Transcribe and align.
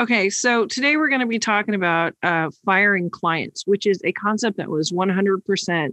Okay, 0.00 0.30
so 0.30 0.64
today 0.64 0.96
we're 0.96 1.10
going 1.10 1.20
to 1.20 1.26
be 1.26 1.38
talking 1.38 1.74
about 1.74 2.14
uh, 2.22 2.48
firing 2.64 3.10
clients, 3.10 3.64
which 3.66 3.84
is 3.84 4.00
a 4.02 4.12
concept 4.12 4.56
that 4.56 4.70
was 4.70 4.90
100% 4.90 5.90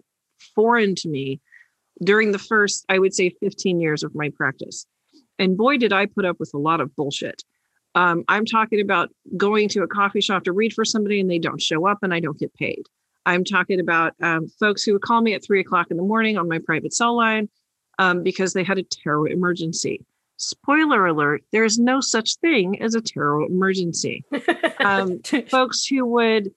foreign 0.56 0.96
to 0.96 1.10
me 1.10 1.42
during 2.02 2.32
the 2.32 2.40
first, 2.40 2.86
I 2.88 3.00
would 3.00 3.14
say, 3.14 3.32
15 3.42 3.82
years 3.82 4.04
of 4.04 4.16
my 4.16 4.30
practice. 4.30 4.86
And 5.38 5.58
boy, 5.58 5.78
did 5.78 5.92
I 5.92 6.06
put 6.06 6.24
up 6.24 6.40
with 6.40 6.52
a 6.54 6.58
lot 6.58 6.80
of 6.80 6.96
bullshit. 6.96 7.44
Um, 7.96 8.24
I'm 8.30 8.46
talking 8.46 8.80
about 8.80 9.10
going 9.36 9.68
to 9.70 9.84
a 9.84 9.88
coffee 9.90 10.22
shop 10.22 10.46
to 10.46 10.54
read 10.54 10.72
for 10.72 10.86
somebody 10.86 11.20
and 11.20 11.30
they 11.30 11.40
don't 11.40 11.62
show 11.62 11.86
up 11.86 11.98
and 12.02 12.14
I 12.14 12.22
don't 12.22 12.40
get 12.40 12.54
paid. 12.54 12.84
I'm 13.26 13.44
talking 13.44 13.82
about 13.82 14.14
um, 14.24 14.48
folks 14.58 14.84
who 14.84 14.94
would 14.94 15.02
call 15.02 15.20
me 15.20 15.34
at 15.34 15.44
three 15.44 15.60
o'clock 15.60 15.88
in 15.92 15.98
the 15.98 16.04
morning 16.04 16.38
on 16.38 16.48
my 16.48 16.60
private 16.60 16.94
cell 16.94 17.18
line 17.18 17.50
um, 18.00 18.24
because 18.24 18.54
they 18.54 18.64
had 18.64 18.78
a 18.78 18.84
tarot 18.84 19.26
emergency 19.26 20.06
spoiler 20.38 21.06
alert 21.08 21.44
there 21.52 21.64
is 21.64 21.78
no 21.78 22.00
such 22.00 22.36
thing 22.38 22.82
as 22.82 22.96
a 22.96 23.02
tarot 23.02 23.48
emergency. 23.48 24.24
Um, 24.80 25.20
folks 25.50 25.86
who 25.86 26.06
would 26.06 26.52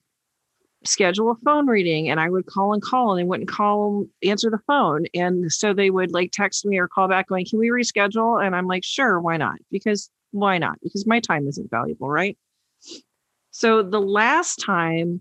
schedule 0.84 1.30
a 1.30 1.34
phone 1.44 1.66
reading 1.66 2.08
and 2.08 2.18
i 2.18 2.30
would 2.30 2.46
call 2.46 2.72
and 2.72 2.82
call 2.82 3.10
and 3.10 3.18
they 3.18 3.28
wouldn't 3.28 3.50
call 3.50 4.06
answer 4.22 4.50
the 4.50 4.60
phone. 4.66 5.04
And 5.14 5.52
so 5.52 5.74
they 5.74 5.90
would 5.90 6.12
like 6.12 6.30
text 6.32 6.64
me 6.64 6.78
or 6.78 6.88
call 6.88 7.08
back 7.08 7.28
going 7.28 7.46
can 7.46 7.58
we 7.58 7.68
reschedule? 7.68 8.44
And 8.44 8.54
i'm 8.54 8.66
like 8.66 8.84
sure 8.84 9.20
why 9.20 9.36
not? 9.36 9.58
Because 9.70 10.10
why 10.30 10.58
not? 10.58 10.78
Because 10.82 11.06
my 11.06 11.20
time 11.20 11.48
isn't 11.48 11.70
valuable 11.70 12.08
right? 12.08 12.38
So 13.50 13.82
the 13.82 14.00
last 14.00 14.56
time 14.56 15.20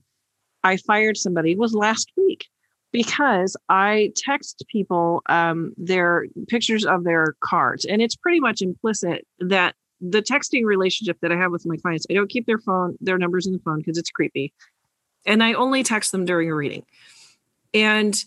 i 0.63 0.77
fired 0.77 1.17
somebody 1.17 1.55
was 1.55 1.73
last 1.73 2.11
week 2.15 2.47
because 2.91 3.55
I 3.69 4.11
text 4.15 4.63
people 4.67 5.21
um, 5.27 5.73
their 5.77 6.25
pictures 6.47 6.85
of 6.85 7.03
their 7.03 7.35
cards, 7.43 7.85
and 7.85 8.01
it's 8.01 8.15
pretty 8.15 8.39
much 8.39 8.61
implicit 8.61 9.25
that 9.39 9.75
the 10.01 10.21
texting 10.21 10.63
relationship 10.63 11.17
that 11.21 11.31
I 11.31 11.35
have 11.35 11.51
with 11.51 11.65
my 11.65 11.75
clients, 11.77 12.05
I 12.09 12.13
don't 12.13 12.29
keep 12.29 12.45
their 12.45 12.57
phone, 12.57 12.97
their 13.01 13.17
numbers 13.17 13.45
in 13.45 13.53
the 13.53 13.59
phone 13.59 13.79
because 13.79 13.97
it's 13.97 14.09
creepy, 14.09 14.53
and 15.25 15.43
I 15.43 15.53
only 15.53 15.83
text 15.83 16.11
them 16.11 16.25
during 16.25 16.49
a 16.49 16.55
reading. 16.55 16.85
And 17.73 18.23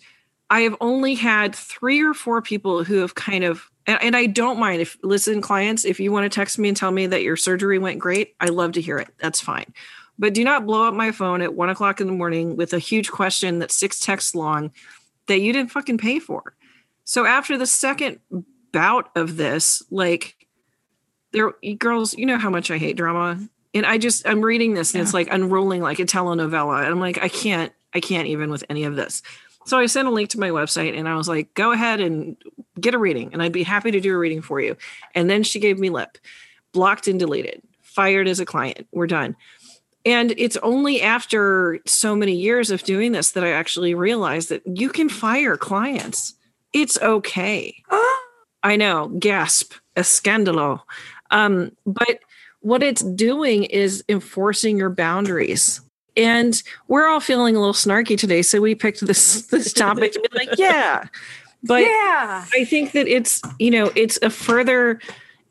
I 0.51 0.61
have 0.61 0.77
only 0.81 1.15
had 1.15 1.55
three 1.55 2.03
or 2.03 2.15
four 2.15 2.43
people 2.43 2.85
who 2.85 2.99
have 2.99 3.15
kind 3.15 3.43
of, 3.43 3.71
and, 3.87 4.01
and 4.03 4.17
I 4.17 4.27
don't 4.27 4.61
mind 4.61 4.83
if 4.83 4.97
listen, 5.03 5.41
clients, 5.41 5.85
if 5.85 5.99
you 5.99 6.13
want 6.13 6.31
to 6.31 6.35
text 6.35 6.59
me 6.59 6.69
and 6.69 6.77
tell 6.77 6.91
me 6.91 7.07
that 7.07 7.23
your 7.23 7.37
surgery 7.37 7.79
went 7.79 7.99
great, 7.99 8.35
I 8.39 8.47
love 8.47 8.73
to 8.73 8.81
hear 8.81 8.99
it. 8.99 9.09
That's 9.19 9.41
fine 9.41 9.73
but 10.23 10.35
do 10.35 10.45
not 10.45 10.67
blow 10.67 10.87
up 10.87 10.95
my 10.95 11.11
phone 11.11 11.43
at 11.43 11.55
one 11.55 11.69
o'clock 11.69 12.01
in 12.01 12.07
the 12.07 12.13
morning 12.13 12.55
with 12.55 12.73
a 12.73 12.79
huge 12.79 13.11
question 13.11 13.59
that's 13.59 13.75
six 13.75 13.99
texts 13.99 14.37
long 14.37 14.71
that 15.27 15.41
you 15.41 15.53
didn't 15.53 15.73
fucking 15.73 15.99
pay 15.99 16.21
for. 16.21 16.55
So 17.03 17.27
after 17.27 17.59
the 17.59 17.67
second 17.67 18.21
bout 18.71 19.11
of 19.17 19.37
this, 19.37 19.83
like 19.91 20.47
there 21.33 21.55
girls, 21.77 22.17
you 22.17 22.25
know 22.25 22.39
how 22.39 22.51
much 22.51 22.71
I 22.71 22.79
hate 22.79 22.97
drama. 22.97 23.41
And 23.75 23.85
I 23.85 23.99
just 23.99 24.25
I'm 24.25 24.43
reading 24.43 24.75
this 24.75 24.95
and 24.95 25.01
yeah. 25.01 25.03
it's 25.03 25.13
like 25.13 25.27
unrolling 25.29 25.83
like 25.83 25.99
a 25.99 26.05
telenovela. 26.05 26.79
And 26.79 26.87
I'm 26.87 27.01
like, 27.01 27.21
I 27.21 27.29
can't, 27.29 27.73
I 27.93 27.99
can't 27.99 28.29
even 28.29 28.49
with 28.49 28.63
any 28.71 28.85
of 28.85 28.95
this. 28.95 29.25
So 29.67 29.77
I 29.77 29.87
sent 29.87 30.07
a 30.07 30.13
link 30.13 30.31
to 30.31 30.39
my 30.39 30.51
website 30.51 30.97
and 30.97 31.09
I 31.09 31.17
was 31.17 31.29
like, 31.29 31.53
go 31.55 31.73
ahead 31.73 31.99
and 31.99 32.37
get 32.81 32.95
a 32.95 32.99
reading 32.99 33.31
and 33.33 33.43
I'd 33.43 33.51
be 33.51 33.65
happy 33.65 33.91
to 33.91 33.99
do 33.99 34.15
a 34.15 34.19
reading 34.19 34.41
for 34.41 34.61
you. 34.61 34.77
And 35.17 35.29
then 35.29 35.43
she 35.43 35.59
gave 35.59 35.81
me 35.81 35.91
lip, 35.91 36.17
blocked 36.71 37.09
and 37.09 37.19
deleted, 37.19 37.61
fired 37.81 38.29
as 38.29 38.39
a 38.39 38.47
client. 38.47 38.87
We're 38.93 39.09
done. 39.09 39.35
And 40.05 40.35
it's 40.37 40.57
only 40.59 41.01
after 41.01 41.79
so 41.87 42.17
many 42.17 42.35
years 42.35 42.71
of 42.71 42.83
doing 42.83 43.13
this 43.13 43.33
that 43.33 43.45
I 43.45 43.51
actually 43.51 43.95
realized 43.95 44.49
that 44.49 44.63
you 44.67 44.89
can 44.89 45.09
fire 45.09 45.57
clients. 45.57 46.35
It's 46.73 46.99
okay. 47.01 47.75
I 48.65 48.77
know, 48.77 49.09
gasp, 49.19 49.75
escandalo. 49.97 50.81
Um, 51.31 51.73
but 51.87 52.21
what 52.61 52.83
it's 52.83 53.03
doing 53.03 53.65
is 53.65 54.05
enforcing 54.09 54.79
your 54.79 54.91
boundaries. 54.91 55.81
And 56.17 56.63
we're 56.89 57.09
all 57.09 57.21
feeling 57.21 57.57
a 57.57 57.59
little 57.59 57.75
snarky 57.75 58.19
today, 58.19 58.43
so 58.43 58.61
we 58.61 58.75
picked 58.75 59.05
this 59.07 59.47
this 59.47 59.73
topic 59.73 60.13
to 60.13 60.21
be 60.21 60.29
like, 60.37 60.59
yeah. 60.59 61.07
But 61.63 61.83
yeah. 61.83 62.45
I 62.55 62.65
think 62.65 62.93
that 62.93 63.09
it's, 63.09 63.41
you 63.59 63.71
know, 63.71 63.91
it's 63.95 64.19
a 64.21 64.31
further 64.31 65.01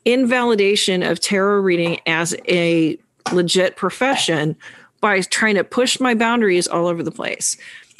invalidation 0.04 1.02
of 1.02 1.20
tarot 1.20 1.60
reading 1.60 2.00
as 2.06 2.34
a 2.48 2.98
legit 3.32 3.76
profession 3.76 4.56
by 5.00 5.20
trying 5.20 5.56
to 5.56 5.64
push 5.64 6.00
my 6.00 6.14
boundaries 6.14 6.66
all 6.66 6.86
over 6.86 7.02
the 7.02 7.10
place. 7.10 7.56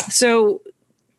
So 0.09 0.63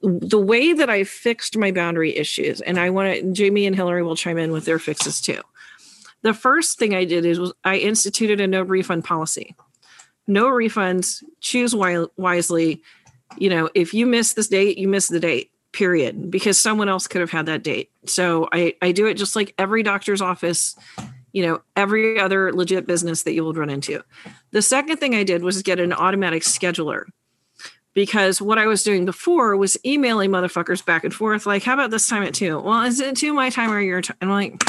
the 0.02 0.40
way 0.40 0.74
that 0.74 0.90
I 0.90 1.04
fixed 1.04 1.58
my 1.58 1.72
boundary 1.72 2.16
issues, 2.16 2.62
and 2.62 2.80
I 2.80 2.90
want 2.90 3.16
to, 3.16 3.32
Jamie 3.32 3.66
and 3.66 3.76
Hillary 3.76 4.04
will 4.04 4.16
chime 4.16 4.38
in 4.38 4.52
with 4.52 4.66
their 4.66 4.80
fixes 4.80 5.22
too. 5.22 5.42
The 6.24 6.34
first 6.34 6.80
thing 6.80 6.96
I 6.96 7.06
did 7.06 7.26
is 7.26 7.40
was 7.40 7.54
I 7.64 7.78
instituted 7.78 8.40
a 8.40 8.48
no 8.48 8.62
refund 8.62 9.04
policy. 9.04 9.56
No 10.26 10.48
refunds. 10.48 11.24
Choose 11.42 11.76
wisely. 11.76 12.82
You 13.38 13.50
know, 13.50 13.70
if 13.76 13.94
you 13.94 14.06
miss 14.06 14.34
this 14.34 14.48
date, 14.48 14.78
you 14.78 14.88
miss 14.88 15.08
the 15.08 15.20
date. 15.20 15.52
Period. 15.74 16.32
Because 16.32 16.58
someone 16.58 16.88
else 16.88 17.08
could 17.08 17.20
have 17.20 17.32
had 17.32 17.48
that 17.48 17.64
date. 17.64 17.92
So 18.06 18.48
I 18.54 18.76
I 18.82 18.94
do 18.94 19.06
it 19.08 19.16
just 19.16 19.36
like 19.36 19.54
every 19.58 19.84
doctor's 19.84 20.22
office 20.22 20.78
you 21.34 21.46
know 21.46 21.62
every 21.76 22.20
other 22.20 22.54
legit 22.54 22.88
business 22.88 23.24
that 23.24 23.34
you 23.34 23.44
will 23.44 23.54
run 23.54 23.70
into 23.70 24.02
the 24.52 24.62
second 24.62 24.98
thing 24.98 25.14
i 25.14 25.24
did 25.24 25.44
was 25.44 25.62
get 25.62 25.80
an 25.80 25.92
automatic 25.92 26.44
scheduler 26.44 27.06
because 27.94 28.42
what 28.42 28.58
i 28.58 28.66
was 28.66 28.84
doing 28.84 29.04
before 29.04 29.58
was 29.58 29.78
emailing 29.86 30.30
motherfuckers 30.32 30.86
back 30.86 31.04
and 31.04 31.14
forth 31.14 31.46
like 31.46 31.64
how 31.64 31.74
about 31.74 31.92
this 31.92 32.08
time 32.08 32.24
at 32.24 32.34
two 32.34 32.60
well 32.60 32.84
is 32.84 33.00
it 33.00 33.18
two 33.18 33.34
my 33.34 33.50
time 33.50 33.72
or 33.72 33.82
your 33.82 34.02
time 34.02 34.18
and 34.22 34.32
i'm 34.32 34.36
like 34.36 34.64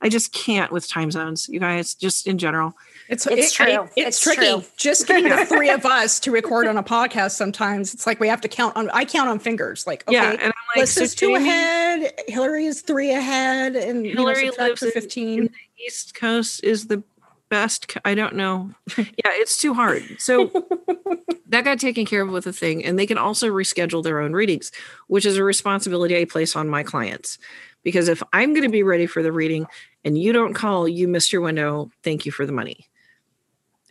i 0.00 0.08
just 0.08 0.32
can't 0.32 0.72
with 0.72 0.88
time 0.88 1.10
zones 1.10 1.48
you 1.48 1.60
guys 1.60 1.94
just 1.94 2.26
in 2.26 2.38
general 2.38 2.74
it's, 3.12 3.26
it's 3.26 3.52
it, 3.52 3.54
true. 3.54 3.66
It, 3.66 3.90
it's, 3.96 4.06
it's, 4.06 4.20
tricky. 4.20 4.46
True. 4.46 4.64
Just 4.78 5.06
getting 5.06 5.28
the 5.28 5.44
three 5.46 5.68
of 5.68 5.84
us 5.84 6.18
to 6.20 6.30
record 6.30 6.66
on 6.66 6.78
a 6.78 6.82
podcast 6.82 7.32
sometimes 7.32 7.92
it's 7.92 8.06
like 8.06 8.20
we 8.20 8.28
have 8.28 8.40
to 8.40 8.48
count 8.48 8.74
on 8.74 8.88
I 8.90 9.04
count 9.04 9.28
on 9.28 9.38
fingers. 9.38 9.86
Like, 9.86 10.02
okay, 10.08 10.16
yeah, 10.16 10.30
and 10.30 10.44
I'm 10.44 10.52
like, 10.74 10.78
Liz 10.78 10.92
so 10.92 11.02
is 11.02 11.14
two 11.14 11.26
Jamie, 11.26 11.48
ahead, 11.48 12.12
Hillary 12.28 12.64
is 12.64 12.80
three 12.80 13.12
ahead, 13.12 13.76
and 13.76 14.06
Hillary 14.06 14.46
you 14.46 14.56
know, 14.56 14.68
lives 14.68 14.80
15. 14.80 15.38
In, 15.38 15.44
the 15.44 15.50
East 15.84 16.14
Coast 16.14 16.62
is 16.64 16.86
the 16.86 17.02
best. 17.48 17.96
I 18.04 18.14
don't 18.14 18.34
know. 18.34 18.70
yeah, 18.96 19.04
it's 19.26 19.60
too 19.60 19.74
hard. 19.74 20.02
So 20.18 20.46
that 21.48 21.64
got 21.64 21.78
taken 21.78 22.06
care 22.06 22.22
of 22.22 22.30
with 22.30 22.46
a 22.46 22.52
thing. 22.52 22.84
And 22.84 22.98
they 22.98 23.06
can 23.06 23.18
also 23.18 23.48
reschedule 23.48 24.02
their 24.02 24.20
own 24.20 24.32
readings, 24.32 24.72
which 25.08 25.26
is 25.26 25.36
a 25.36 25.44
responsibility 25.44 26.16
I 26.16 26.24
place 26.24 26.56
on 26.56 26.68
my 26.68 26.82
clients. 26.82 27.38
Because 27.82 28.08
if 28.08 28.22
I'm 28.32 28.52
going 28.52 28.62
to 28.62 28.70
be 28.70 28.84
ready 28.84 29.06
for 29.06 29.22
the 29.22 29.32
reading 29.32 29.66
and 30.04 30.16
you 30.16 30.32
don't 30.32 30.54
call, 30.54 30.88
you 30.88 31.08
missed 31.08 31.32
your 31.32 31.42
window. 31.42 31.90
Thank 32.02 32.24
you 32.24 32.32
for 32.32 32.46
the 32.46 32.52
money 32.52 32.88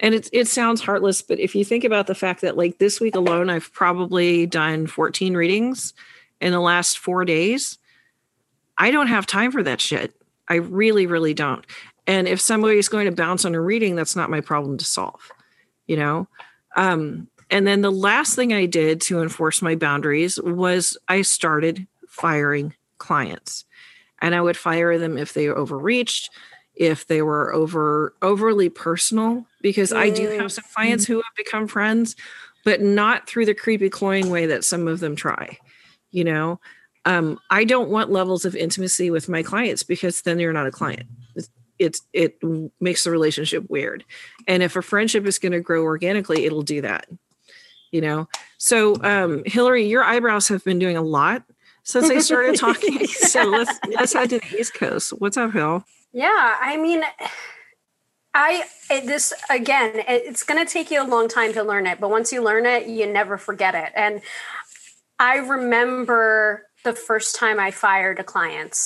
and 0.02 0.16
it 0.16 0.28
it 0.34 0.47
sounds 0.47 0.81
heartless, 0.81 1.22
but 1.22 1.40
if 1.40 1.56
you 1.56 1.63
think 1.63 1.84
about 1.84 2.08
the 2.08 2.16
fact 2.16 2.41
that 2.41 2.58
like 2.58 2.79
this 2.79 3.00
week 3.00 3.16
alone, 3.16 3.50
I've 3.50 3.72
probably 3.72 4.47
done 4.47 4.88
14 4.88 5.38
readings 5.38 5.94
in 6.41 6.52
the 6.52 6.59
last 6.59 6.97
four 6.97 7.23
days, 7.23 7.78
I 8.78 8.91
don't 8.91 9.08
have 9.08 9.28
time 9.28 9.52
for 9.52 9.63
that 9.63 9.79
shit. 9.79 10.13
I 10.47 10.56
really, 10.56 11.06
really 11.06 11.34
don't. 11.34 11.66
And 12.07 12.28
if 12.28 12.41
somebody 12.41 12.78
is 12.78 12.90
going 12.90 13.06
to 13.06 13.12
bounce 13.12 13.46
on 13.46 13.56
a 13.56 13.62
reading, 13.62 13.96
that's 13.96 14.16
not 14.16 14.29
my 14.29 14.41
problem 14.41 14.78
to 14.78 14.85
solve, 14.85 15.31
you 15.88 15.96
know? 15.96 16.28
Um, 16.76 17.28
and 17.49 17.67
then 17.67 17.82
the 17.82 17.91
last 17.91 18.35
thing 18.35 18.53
I 18.53 18.66
did 18.66 19.02
to 19.02 19.22
enforce 19.22 19.61
my 19.61 19.76
boundaries 19.76 20.40
was 20.41 20.97
I 21.08 21.22
started 21.22 21.85
firing 22.08 22.73
clients. 22.97 23.66
And 24.22 24.35
I 24.35 24.41
would 24.41 24.58
fire 24.58 24.97
them 24.97 25.17
if 25.17 25.34
they 25.34 25.49
overreached, 25.49 26.29
if 26.76 27.08
they 27.08 27.22
were 27.22 27.53
over 27.53 28.16
overly 28.22 28.70
personal 28.70 29.46
because 29.61 29.91
I 29.91 30.09
do 30.09 30.29
have 30.29 30.52
some 30.52 30.64
clients 30.73 31.05
who 31.05 31.16
have 31.16 31.35
become 31.35 31.67
friends, 31.67 32.16
but 32.64 32.82
not 32.82 33.28
through 33.28 33.46
the 33.46 33.53
creepy 33.53 33.90
cloying 33.90 34.29
way 34.29 34.46
that 34.46 34.64
some 34.64 34.87
of 34.87 34.99
them 34.99 35.16
try. 35.16 35.58
You 36.11 36.23
know, 36.23 36.59
um, 37.05 37.39
I 37.49 37.63
don't 37.63 37.89
want 37.89 38.11
levels 38.11 38.45
of 38.45 38.55
intimacy 38.55 39.09
with 39.09 39.29
my 39.29 39.43
clients 39.43 39.83
because 39.83 40.21
then 40.21 40.39
you're 40.39 40.53
not 40.53 40.67
a 40.67 40.71
client. 40.71 41.07
It's, 41.35 41.49
it's 41.79 42.01
it 42.13 42.37
makes 42.79 43.03
the 43.03 43.11
relationship 43.11 43.69
weird. 43.69 44.03
And 44.47 44.61
if 44.61 44.75
a 44.75 44.81
friendship 44.81 45.25
is 45.25 45.39
going 45.39 45.53
to 45.53 45.61
grow 45.61 45.83
organically, 45.83 46.45
it'll 46.45 46.61
do 46.61 46.81
that. 46.81 47.07
You 47.91 48.01
know. 48.01 48.27
So, 48.57 49.01
um, 49.03 49.43
Hillary, 49.45 49.87
your 49.87 50.03
eyebrows 50.03 50.47
have 50.49 50.63
been 50.63 50.79
doing 50.79 50.95
a 50.95 51.01
lot 51.01 51.43
since 51.83 52.09
I 52.09 52.19
started 52.19 52.55
talking. 52.59 53.07
so 53.07 53.43
let's 53.45 53.79
let's 53.89 54.13
head 54.13 54.29
to 54.29 54.39
the 54.39 54.57
East 54.59 54.75
Coast. 54.75 55.11
What's 55.19 55.37
up, 55.37 55.53
Hill? 55.53 55.83
Yeah, 56.13 56.57
I 56.59 56.77
mean 56.77 57.03
I 58.33 58.63
this 58.89 59.33
again. 59.49 60.03
It's 60.07 60.43
going 60.43 60.65
to 60.65 60.71
take 60.71 60.91
you 60.91 61.01
a 61.01 61.07
long 61.07 61.27
time 61.27 61.53
to 61.53 61.63
learn 61.63 61.87
it, 61.87 61.99
but 61.99 62.09
once 62.09 62.31
you 62.31 62.41
learn 62.41 62.65
it, 62.65 62.87
you 62.87 63.11
never 63.11 63.37
forget 63.37 63.75
it. 63.75 63.91
And 63.95 64.21
I 65.19 65.37
remember 65.37 66.67
the 66.83 66.93
first 66.93 67.35
time 67.35 67.59
I 67.59 67.72
fired 67.72 68.19
a 68.19 68.23
client. 68.23 68.78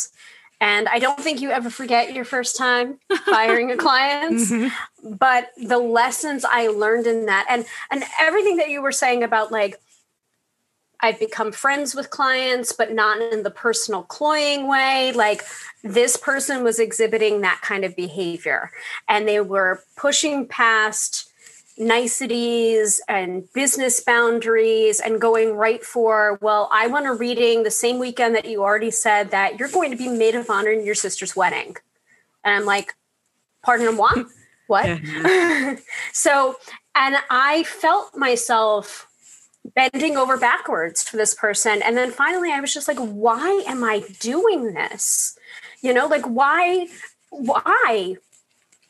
And 0.62 0.88
I 0.88 1.00
don't 1.00 1.19
think 1.19 1.42
you 1.42 1.51
ever 1.51 1.69
forget 1.69 2.13
your 2.13 2.25
first 2.25 2.57
time 2.57 3.00
firing 3.25 3.71
a 3.71 3.77
client, 3.77 4.36
mm-hmm. 4.38 5.13
but 5.15 5.51
the 5.57 5.77
lessons 5.77 6.45
I 6.45 6.68
learned 6.68 7.07
in 7.07 7.25
that 7.25 7.45
and 7.50 7.65
and 7.92 8.03
everything 8.19 8.57
that 8.57 8.69
you 8.69 8.81
were 8.81 8.94
saying 8.94 9.24
about 9.24 9.51
like 9.51 9.80
I've 11.01 11.19
become 11.19 11.51
friends 11.51 11.94
with 11.94 12.09
clients, 12.09 12.71
but 12.71 12.94
not 12.94 13.21
in 13.21 13.44
the 13.44 13.51
personal 13.51 14.03
cloying 14.03 14.68
way. 14.68 15.12
Like 15.13 15.44
this 15.83 16.18
person 16.18 16.63
was 16.63 16.80
exhibiting 16.80 17.41
that 17.41 17.62
kind 17.62 17.83
of 17.83 17.95
behavior 17.95 18.71
and 19.07 19.27
they 19.27 19.41
were 19.41 19.83
pushing 19.98 20.48
past 20.48 21.30
niceties 21.77 23.01
and 23.07 23.51
business 23.54 24.00
boundaries 24.00 25.00
and 25.00 25.19
going 25.19 25.56
right 25.56 25.83
for, 25.83 26.39
well, 26.42 26.69
I 26.72 26.88
want 26.88 27.06
a 27.06 27.13
reading 27.13 27.63
the 27.63 27.72
same 27.72 28.00
weekend 28.00 28.36
that 28.36 28.45
you 28.45 28.63
already 28.63 28.92
said 28.92 29.31
that 29.31 29.60
you're 29.60 29.69
going 29.69 29.92
to 29.92 29.98
be 29.98 30.07
maid 30.07 30.36
of 30.36 30.50
honor 30.50 30.72
in 30.72 30.86
your 30.86 30.95
sister's 30.95 31.36
wedding. 31.36 31.75
And 32.44 32.56
I'm 32.56 32.66
like, 32.66 32.94
pardon 33.63 33.95
moi? 33.95 34.13
what? 34.68 34.86
so, 36.13 36.56
and 36.95 37.18
I 37.30 37.63
felt 37.63 38.16
myself 38.16 39.07
bending 39.74 40.16
over 40.16 40.38
backwards 40.38 41.04
for 41.04 41.18
this 41.18 41.33
person. 41.33 41.81
And 41.81 41.98
then 41.98 42.12
finally, 42.12 42.51
I 42.51 42.60
was 42.60 42.74
just 42.74 42.88
like, 42.88 43.00
why 43.00 43.63
am 43.68 43.83
I 43.83 44.04
doing 44.19 44.74
this? 44.74 45.38
You 45.81 45.94
know, 45.94 46.07
like, 46.07 46.25
why? 46.25 46.88
Why? 47.31 48.16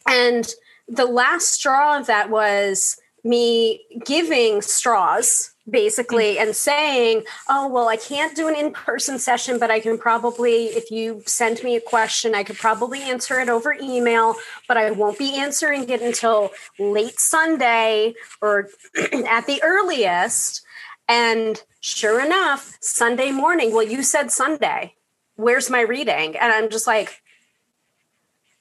And 0.07 0.53
the 0.87 1.05
last 1.05 1.51
straw 1.51 1.99
of 1.99 2.07
that 2.07 2.29
was 2.29 2.97
me 3.23 3.83
giving 4.05 4.61
straws 4.61 5.51
basically 5.67 6.37
and 6.37 6.55
saying 6.55 7.23
oh 7.49 7.67
well 7.67 7.87
i 7.87 7.95
can't 7.95 8.35
do 8.35 8.47
an 8.47 8.55
in-person 8.55 9.17
session 9.17 9.57
but 9.57 9.71
i 9.71 9.79
can 9.79 9.97
probably 9.97 10.65
if 10.65 10.91
you 10.91 11.23
send 11.25 11.63
me 11.63 11.75
a 11.75 11.81
question 11.81 12.35
i 12.35 12.43
could 12.43 12.57
probably 12.57 13.01
answer 13.01 13.39
it 13.39 13.49
over 13.49 13.75
email 13.81 14.35
but 14.67 14.77
i 14.77 14.91
won't 14.91 15.17
be 15.17 15.35
answering 15.35 15.89
it 15.89 16.01
until 16.03 16.51
late 16.77 17.19
sunday 17.19 18.13
or 18.41 18.69
at 19.27 19.47
the 19.47 19.59
earliest. 19.63 20.61
And 21.07 21.61
sure 21.81 22.23
enough 22.23 22.77
sunday 22.81 23.31
morning 23.31 23.73
well 23.73 23.83
you 23.83 24.03
said 24.03 24.31
sunday. 24.31 24.95
Where's 25.35 25.69
my 25.69 25.81
reading? 25.81 26.37
And 26.37 26.51
i'm 26.51 26.69
just 26.69 26.87
like 26.87 27.21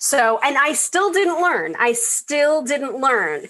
so, 0.04 0.38
and 0.44 0.58
I 0.58 0.74
still 0.74 1.10
didn't 1.10 1.40
learn. 1.40 1.76
I 1.78 1.94
still 1.94 2.60
didn't 2.60 3.00
learn. 3.00 3.46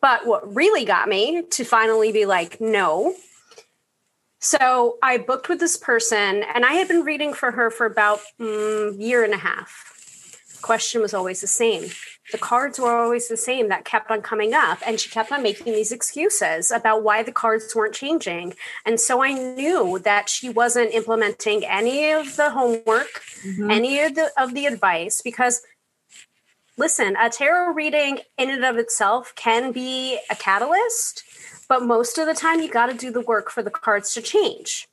But 0.00 0.26
what 0.26 0.56
really 0.56 0.86
got 0.86 1.06
me 1.06 1.42
to 1.50 1.64
finally 1.64 2.12
be 2.12 2.24
like, 2.24 2.62
no. 2.62 3.14
So 4.40 4.96
I 5.02 5.18
booked 5.18 5.50
with 5.50 5.60
this 5.60 5.76
person, 5.76 6.44
and 6.54 6.64
I 6.64 6.72
had 6.72 6.88
been 6.88 7.04
reading 7.04 7.34
for 7.34 7.50
her 7.50 7.70
for 7.70 7.84
about 7.84 8.20
a 8.40 8.42
mm, 8.42 8.98
year 8.98 9.22
and 9.22 9.34
a 9.34 9.36
half. 9.36 9.84
The 10.54 10.62
question 10.62 11.02
was 11.02 11.12
always 11.12 11.42
the 11.42 11.46
same. 11.46 11.90
The 12.32 12.38
cards 12.38 12.78
were 12.78 12.96
always 12.96 13.28
the 13.28 13.36
same 13.36 13.68
that 13.68 13.84
kept 13.84 14.10
on 14.10 14.22
coming 14.22 14.54
up, 14.54 14.78
and 14.86 14.98
she 14.98 15.10
kept 15.10 15.30
on 15.30 15.42
making 15.42 15.74
these 15.74 15.92
excuses 15.92 16.70
about 16.70 17.02
why 17.02 17.22
the 17.22 17.32
cards 17.32 17.76
weren't 17.76 17.94
changing. 17.94 18.54
And 18.86 18.98
so 18.98 19.22
I 19.22 19.34
knew 19.34 19.98
that 19.98 20.30
she 20.30 20.48
wasn't 20.48 20.94
implementing 20.94 21.66
any 21.66 22.12
of 22.12 22.36
the 22.36 22.48
homework, 22.48 23.22
mm-hmm. 23.44 23.70
any 23.70 24.00
of 24.00 24.14
the 24.14 24.30
of 24.38 24.54
the 24.54 24.64
advice, 24.64 25.20
because 25.20 25.60
listen, 26.78 27.16
a 27.20 27.28
tarot 27.28 27.74
reading 27.74 28.20
in 28.38 28.50
and 28.50 28.64
of 28.64 28.76
itself 28.76 29.34
can 29.34 29.72
be 29.72 30.18
a 30.30 30.36
catalyst, 30.36 31.24
but 31.68 31.82
most 31.82 32.16
of 32.16 32.26
the 32.26 32.34
time 32.34 32.60
you 32.60 32.70
got 32.70 32.86
to 32.86 32.94
do 32.94 33.10
the 33.10 33.20
work 33.20 33.50
for 33.50 33.62
the 33.62 33.70
cards 33.70 34.14
to 34.14 34.22
change. 34.22 34.86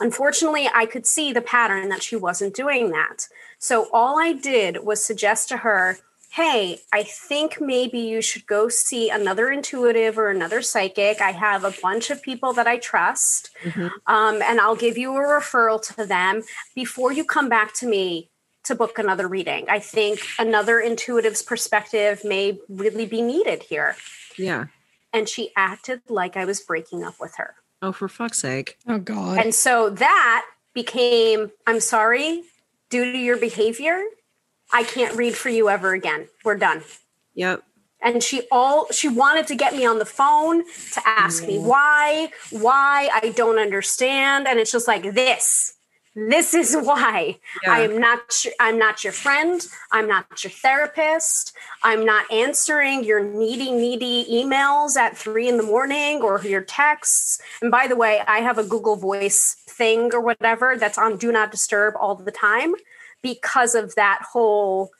Unfortunately, 0.00 0.68
I 0.74 0.86
could 0.86 1.06
see 1.06 1.32
the 1.32 1.42
pattern 1.42 1.88
that 1.90 2.02
she 2.02 2.16
wasn't 2.16 2.56
doing 2.56 2.90
that. 2.90 3.28
So 3.58 3.88
all 3.92 4.18
I 4.18 4.32
did 4.32 4.84
was 4.84 5.04
suggest 5.04 5.48
to 5.50 5.58
her, 5.58 5.98
hey, 6.30 6.80
I 6.92 7.02
think 7.02 7.60
maybe 7.60 7.98
you 7.98 8.22
should 8.22 8.46
go 8.46 8.68
see 8.68 9.10
another 9.10 9.50
intuitive 9.50 10.18
or 10.18 10.30
another 10.30 10.62
psychic. 10.62 11.20
I 11.20 11.32
have 11.32 11.62
a 11.62 11.74
bunch 11.82 12.10
of 12.10 12.22
people 12.22 12.54
that 12.54 12.66
I 12.66 12.78
trust, 12.78 13.50
mm-hmm. 13.62 13.88
um, 14.12 14.40
and 14.42 14.58
I'll 14.58 14.74
give 14.74 14.96
you 14.96 15.14
a 15.14 15.20
referral 15.20 15.80
to 15.94 16.06
them 16.06 16.42
before 16.74 17.12
you 17.12 17.24
come 17.24 17.50
back 17.50 17.74
to 17.74 17.86
me 17.86 18.30
to 18.64 18.74
book 18.74 18.98
another 18.98 19.28
reading. 19.28 19.66
I 19.68 19.78
think 19.78 20.20
another 20.38 20.80
intuitive's 20.80 21.42
perspective 21.42 22.24
may 22.24 22.58
really 22.68 23.06
be 23.06 23.22
needed 23.22 23.64
here. 23.64 23.96
Yeah. 24.38 24.66
And 25.12 25.28
she 25.28 25.50
acted 25.56 26.02
like 26.08 26.36
I 26.36 26.44
was 26.44 26.60
breaking 26.60 27.04
up 27.04 27.14
with 27.20 27.36
her. 27.36 27.56
Oh, 27.82 27.92
for 27.92 28.08
fuck's 28.08 28.38
sake. 28.38 28.78
Oh, 28.86 28.98
God. 28.98 29.38
And 29.38 29.54
so 29.54 29.90
that 29.90 30.44
became 30.74 31.50
I'm 31.66 31.80
sorry, 31.80 32.42
due 32.90 33.12
to 33.12 33.18
your 33.18 33.36
behavior, 33.36 34.02
I 34.72 34.84
can't 34.84 35.16
read 35.16 35.34
for 35.34 35.48
you 35.48 35.68
ever 35.68 35.92
again. 35.92 36.28
We're 36.44 36.56
done. 36.56 36.82
Yep. 37.34 37.62
And 38.00 38.22
she 38.22 38.42
all 38.50 38.86
she 38.90 39.08
wanted 39.08 39.46
to 39.48 39.54
get 39.54 39.74
me 39.74 39.86
on 39.86 39.98
the 39.98 40.04
phone 40.04 40.64
to 40.92 41.02
ask 41.04 41.46
me 41.46 41.58
why, 41.58 42.30
why 42.50 43.10
I 43.14 43.30
don't 43.30 43.58
understand. 43.58 44.48
And 44.48 44.58
it's 44.58 44.72
just 44.72 44.88
like 44.88 45.14
this 45.14 45.74
this 46.14 46.52
is 46.52 46.76
why 46.76 47.38
yeah. 47.64 47.72
i 47.72 47.80
am 47.80 47.98
not 47.98 48.20
i'm 48.60 48.78
not 48.78 49.02
your 49.02 49.12
friend 49.12 49.62
i'm 49.92 50.06
not 50.06 50.44
your 50.44 50.50
therapist 50.50 51.54
i'm 51.82 52.04
not 52.04 52.30
answering 52.30 53.02
your 53.02 53.22
needy 53.22 53.70
needy 53.70 54.26
emails 54.30 54.96
at 54.96 55.16
three 55.16 55.48
in 55.48 55.56
the 55.56 55.62
morning 55.62 56.20
or 56.20 56.40
your 56.42 56.60
texts 56.60 57.40
and 57.62 57.70
by 57.70 57.86
the 57.86 57.96
way 57.96 58.20
i 58.26 58.38
have 58.38 58.58
a 58.58 58.64
google 58.64 58.96
voice 58.96 59.56
thing 59.68 60.12
or 60.12 60.20
whatever 60.20 60.76
that's 60.76 60.98
on 60.98 61.16
do 61.16 61.32
not 61.32 61.50
disturb 61.50 61.94
all 61.98 62.14
the 62.14 62.30
time 62.30 62.74
because 63.22 63.74
of 63.74 63.94
that 63.94 64.20
whole 64.32 64.90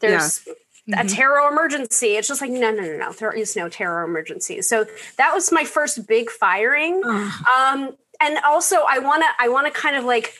there's 0.00 0.46
yeah. 0.46 0.54
Mm-hmm. 0.88 1.06
a 1.06 1.10
tarot 1.10 1.48
emergency. 1.48 2.16
It's 2.16 2.28
just 2.28 2.40
like, 2.40 2.50
no, 2.50 2.70
no, 2.70 2.82
no, 2.82 2.96
no. 2.96 3.12
There 3.12 3.32
is 3.32 3.54
no 3.54 3.68
tarot 3.68 4.06
emergency. 4.06 4.62
So 4.62 4.86
that 5.18 5.34
was 5.34 5.52
my 5.52 5.64
first 5.64 6.06
big 6.06 6.30
firing. 6.30 7.04
um, 7.04 7.94
and 8.20 8.38
also 8.44 8.76
I 8.88 8.98
want 8.98 9.22
to, 9.22 9.28
I 9.38 9.48
want 9.48 9.66
to 9.66 9.72
kind 9.72 9.96
of 9.96 10.04
like 10.04 10.32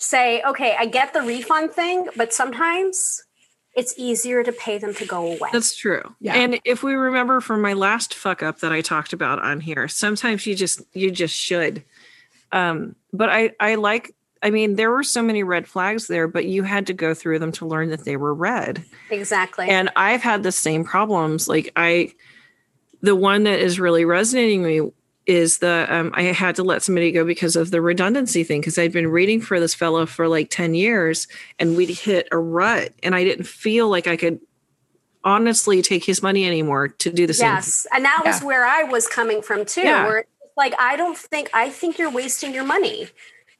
say, 0.00 0.42
okay, 0.42 0.74
I 0.78 0.86
get 0.86 1.12
the 1.12 1.20
refund 1.20 1.72
thing, 1.72 2.08
but 2.16 2.32
sometimes 2.32 3.22
it's 3.76 3.94
easier 3.96 4.42
to 4.42 4.50
pay 4.50 4.78
them 4.78 4.94
to 4.94 5.06
go 5.06 5.32
away. 5.32 5.50
That's 5.52 5.76
true. 5.76 6.02
Yeah. 6.20 6.34
And 6.34 6.58
if 6.64 6.82
we 6.82 6.94
remember 6.94 7.40
from 7.40 7.62
my 7.62 7.74
last 7.74 8.14
fuck 8.14 8.42
up 8.42 8.60
that 8.60 8.72
I 8.72 8.80
talked 8.80 9.12
about 9.12 9.38
on 9.40 9.60
here, 9.60 9.86
sometimes 9.86 10.46
you 10.46 10.56
just 10.56 10.82
you 10.92 11.10
just 11.10 11.36
should. 11.36 11.84
Um, 12.50 12.96
but 13.12 13.28
I 13.28 13.52
I 13.60 13.76
like 13.76 14.14
I 14.42 14.50
mean, 14.50 14.76
there 14.76 14.90
were 14.90 15.02
so 15.02 15.22
many 15.22 15.42
red 15.42 15.68
flags 15.68 16.06
there, 16.06 16.26
but 16.26 16.46
you 16.46 16.62
had 16.62 16.86
to 16.86 16.94
go 16.94 17.12
through 17.12 17.38
them 17.38 17.52
to 17.52 17.66
learn 17.66 17.90
that 17.90 18.04
they 18.04 18.16
were 18.16 18.34
red. 18.34 18.82
Exactly. 19.10 19.68
And 19.68 19.90
I've 19.96 20.22
had 20.22 20.42
the 20.42 20.52
same 20.52 20.82
problems. 20.82 21.46
Like 21.46 21.70
I 21.76 22.12
the 23.02 23.16
one 23.16 23.44
that 23.44 23.60
is 23.60 23.78
really 23.78 24.04
resonating 24.04 24.62
with 24.62 24.70
me 24.70 24.90
is 25.26 25.58
the 25.58 25.86
um, 25.88 26.12
I 26.14 26.22
had 26.24 26.56
to 26.56 26.62
let 26.62 26.82
somebody 26.82 27.12
go 27.12 27.24
because 27.24 27.56
of 27.56 27.70
the 27.70 27.80
redundancy 27.80 28.42
thing 28.42 28.60
because 28.60 28.78
I'd 28.78 28.92
been 28.92 29.08
reading 29.08 29.40
for 29.40 29.60
this 29.60 29.74
fellow 29.74 30.06
for 30.06 30.28
like 30.28 30.50
10 30.50 30.74
years 30.74 31.28
and 31.58 31.76
we'd 31.76 31.90
hit 31.90 32.28
a 32.32 32.38
rut 32.38 32.92
and 33.02 33.14
I 33.14 33.24
didn't 33.24 33.46
feel 33.46 33.88
like 33.88 34.06
I 34.06 34.16
could 34.16 34.40
honestly 35.22 35.82
take 35.82 36.04
his 36.04 36.22
money 36.22 36.46
anymore 36.46 36.88
to 36.88 37.12
do 37.12 37.26
the 37.26 37.34
same. 37.34 37.48
Yes. 37.48 37.86
And 37.92 38.04
that 38.04 38.22
was 38.24 38.42
where 38.42 38.64
I 38.64 38.84
was 38.84 39.06
coming 39.06 39.42
from 39.42 39.64
too. 39.64 39.82
Yeah. 39.82 40.06
Where 40.06 40.24
like 40.56 40.74
I 40.78 40.96
don't 40.96 41.16
think 41.16 41.50
I 41.52 41.68
think 41.68 41.98
you're 41.98 42.10
wasting 42.10 42.52
your 42.52 42.64
money 42.64 43.08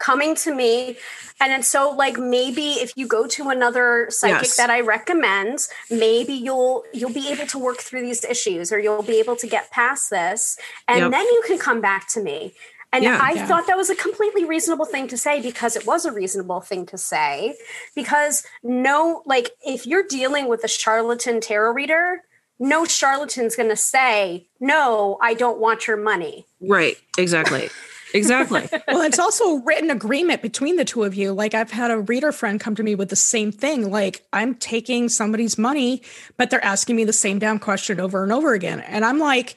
coming 0.01 0.35
to 0.35 0.53
me 0.53 0.97
and 1.41 1.53
then 1.53 1.63
so 1.63 1.91
like 1.91 2.19
maybe 2.19 2.73
if 2.73 2.97
you 2.97 3.07
go 3.07 3.27
to 3.27 3.51
another 3.51 4.07
psychic 4.09 4.43
yes. 4.43 4.57
that 4.57 4.71
i 4.71 4.81
recommend 4.81 5.59
maybe 5.91 6.33
you'll 6.33 6.83
you'll 6.93 7.13
be 7.13 7.29
able 7.29 7.47
to 7.47 7.59
work 7.59 7.79
through 7.79 8.01
these 8.01 8.25
issues 8.25 8.73
or 8.73 8.81
you'll 8.81 9.03
be 9.03 9.21
able 9.21 9.37
to 9.37 9.47
get 9.47 9.71
past 9.71 10.11
this 10.11 10.59
and 10.89 10.99
yep. 10.99 11.11
then 11.13 11.25
you 11.25 11.43
can 11.47 11.59
come 11.59 11.81
back 11.81 12.09
to 12.09 12.21
me 12.21 12.53
and 12.93 13.05
yeah, 13.05 13.21
I 13.23 13.35
yeah. 13.35 13.47
thought 13.47 13.69
that 13.69 13.77
was 13.77 13.89
a 13.89 13.95
completely 13.95 14.45
reasonable 14.45 14.85
thing 14.85 15.07
to 15.09 15.17
say 15.17 15.41
because 15.41 15.77
it 15.77 15.87
was 15.87 16.05
a 16.05 16.11
reasonable 16.11 16.61
thing 16.61 16.87
to 16.87 16.99
say. 16.99 17.55
Because 17.95 18.43
no, 18.65 19.23
like, 19.27 19.51
if 19.65 19.87
you're 19.87 20.03
dealing 20.03 20.49
with 20.49 20.65
a 20.65 20.69
charlatan 20.69 21.41
tarot 21.41 21.73
reader, 21.73 22.23
no 22.59 22.85
charlatan's 22.85 23.55
going 23.55 23.69
to 23.69 23.77
say, 23.77 24.49
No, 24.59 25.19
I 25.23 25.35
don't 25.35 25.61
want 25.61 25.87
your 25.87 25.97
money. 25.97 26.47
Right. 26.61 26.97
Exactly. 27.17 27.71
Exactly. 28.15 28.69
well, 28.89 29.03
it's 29.03 29.19
also 29.19 29.57
a 29.57 29.65
written 29.65 29.91
agreement 29.91 30.43
between 30.43 30.77
the 30.77 30.85
two 30.85 31.05
of 31.05 31.15
you. 31.15 31.33
Like 31.33 31.55
I've 31.55 31.71
had 31.71 31.91
a 31.91 32.01
reader 32.01 32.33
friend 32.33 32.61
come 32.61 32.75
to 32.75 32.83
me 32.83 32.95
with 32.95 33.09
the 33.09 33.17
same 33.17 33.53
thing. 33.53 33.91
Like 33.91 34.27
I'm 34.33 34.55
taking 34.55 35.09
somebody's 35.09 35.59
money, 35.59 36.03
but 36.37 36.51
they're 36.51 36.65
asking 36.65 36.97
me 36.97 37.05
the 37.05 37.13
same 37.13 37.39
damn 37.39 37.59
question 37.59 38.01
over 38.01 38.23
and 38.23 38.33
over 38.33 38.55
again. 38.55 38.81
And 38.81 39.05
I'm 39.05 39.19
like, 39.19 39.57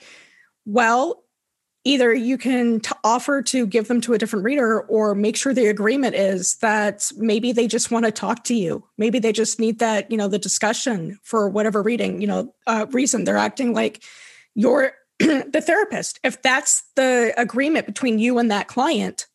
well, 0.65 1.24
either 1.86 2.13
you 2.13 2.38
can 2.38 2.79
t- 2.79 2.91
offer 3.03 3.41
to 3.41 3.65
give 3.65 3.88
them 3.88 4.00
to 4.01 4.13
a 4.13 4.17
different 4.17 4.45
reader 4.45 4.81
or 4.81 5.15
make 5.15 5.36
sure 5.36 5.53
the 5.53 5.67
agreement 5.67 6.15
is 6.15 6.55
that 6.57 7.12
maybe 7.17 7.51
they 7.51 7.67
just 7.67 7.91
want 7.91 8.05
to 8.05 8.12
talk 8.12 8.43
to 8.43 8.55
you 8.55 8.83
maybe 8.98 9.19
they 9.19 9.31
just 9.31 9.60
need 9.60 9.79
that 9.79 10.10
you 10.10 10.17
know 10.17 10.27
the 10.27 10.39
discussion 10.39 11.19
for 11.24 11.50
whatever 11.50 11.81
reading 11.81 12.22
you 12.22 12.27
know 12.27 12.53
uh, 12.67 12.86
reason 12.91 13.24
they're 13.24 13.38
acting 13.38 13.74
like 13.74 14.03
you're 14.55 14.93
the 15.51 15.62
therapist. 15.62 16.20
If 16.24 16.42
that's 16.42 16.84
the 16.96 17.34
agreement 17.38 17.86
between 17.86 18.20
you 18.20 18.38
and 18.38 18.51
that 18.51 18.68
client 18.68 19.27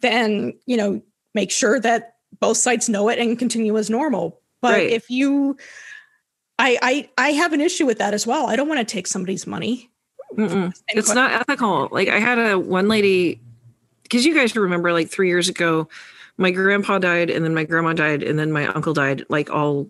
then 0.00 0.58
you 0.66 0.76
know 0.76 1.02
make 1.34 1.50
sure 1.50 1.80
that 1.80 2.14
both 2.40 2.56
sides 2.56 2.88
know 2.88 3.08
it 3.08 3.18
and 3.18 3.38
continue 3.38 3.76
as 3.76 3.90
normal. 3.90 4.40
But 4.60 4.74
right. 4.74 4.90
if 4.90 5.10
you 5.10 5.56
I, 6.58 6.78
I 6.82 7.10
i 7.18 7.32
have 7.32 7.52
an 7.52 7.60
issue 7.60 7.86
with 7.86 7.98
that 7.98 8.14
as 8.14 8.26
well. 8.26 8.46
I 8.46 8.56
don't 8.56 8.68
want 8.68 8.80
to 8.80 8.84
take 8.84 9.06
somebody's 9.06 9.46
money. 9.46 9.90
It's 10.88 11.14
not 11.14 11.32
ethical. 11.32 11.88
Like 11.90 12.08
I 12.08 12.18
had 12.18 12.38
a 12.38 12.58
one 12.58 12.88
lady, 12.88 13.40
because 14.02 14.26
you 14.26 14.34
guys 14.34 14.54
remember, 14.54 14.92
like 14.92 15.08
three 15.08 15.28
years 15.28 15.48
ago, 15.48 15.88
my 16.36 16.50
grandpa 16.50 16.98
died, 16.98 17.30
and 17.30 17.44
then 17.44 17.54
my 17.54 17.64
grandma 17.64 17.92
died, 17.92 18.22
and 18.22 18.38
then 18.38 18.52
my 18.52 18.66
uncle 18.66 18.92
died, 18.92 19.24
like 19.28 19.50
all 19.50 19.88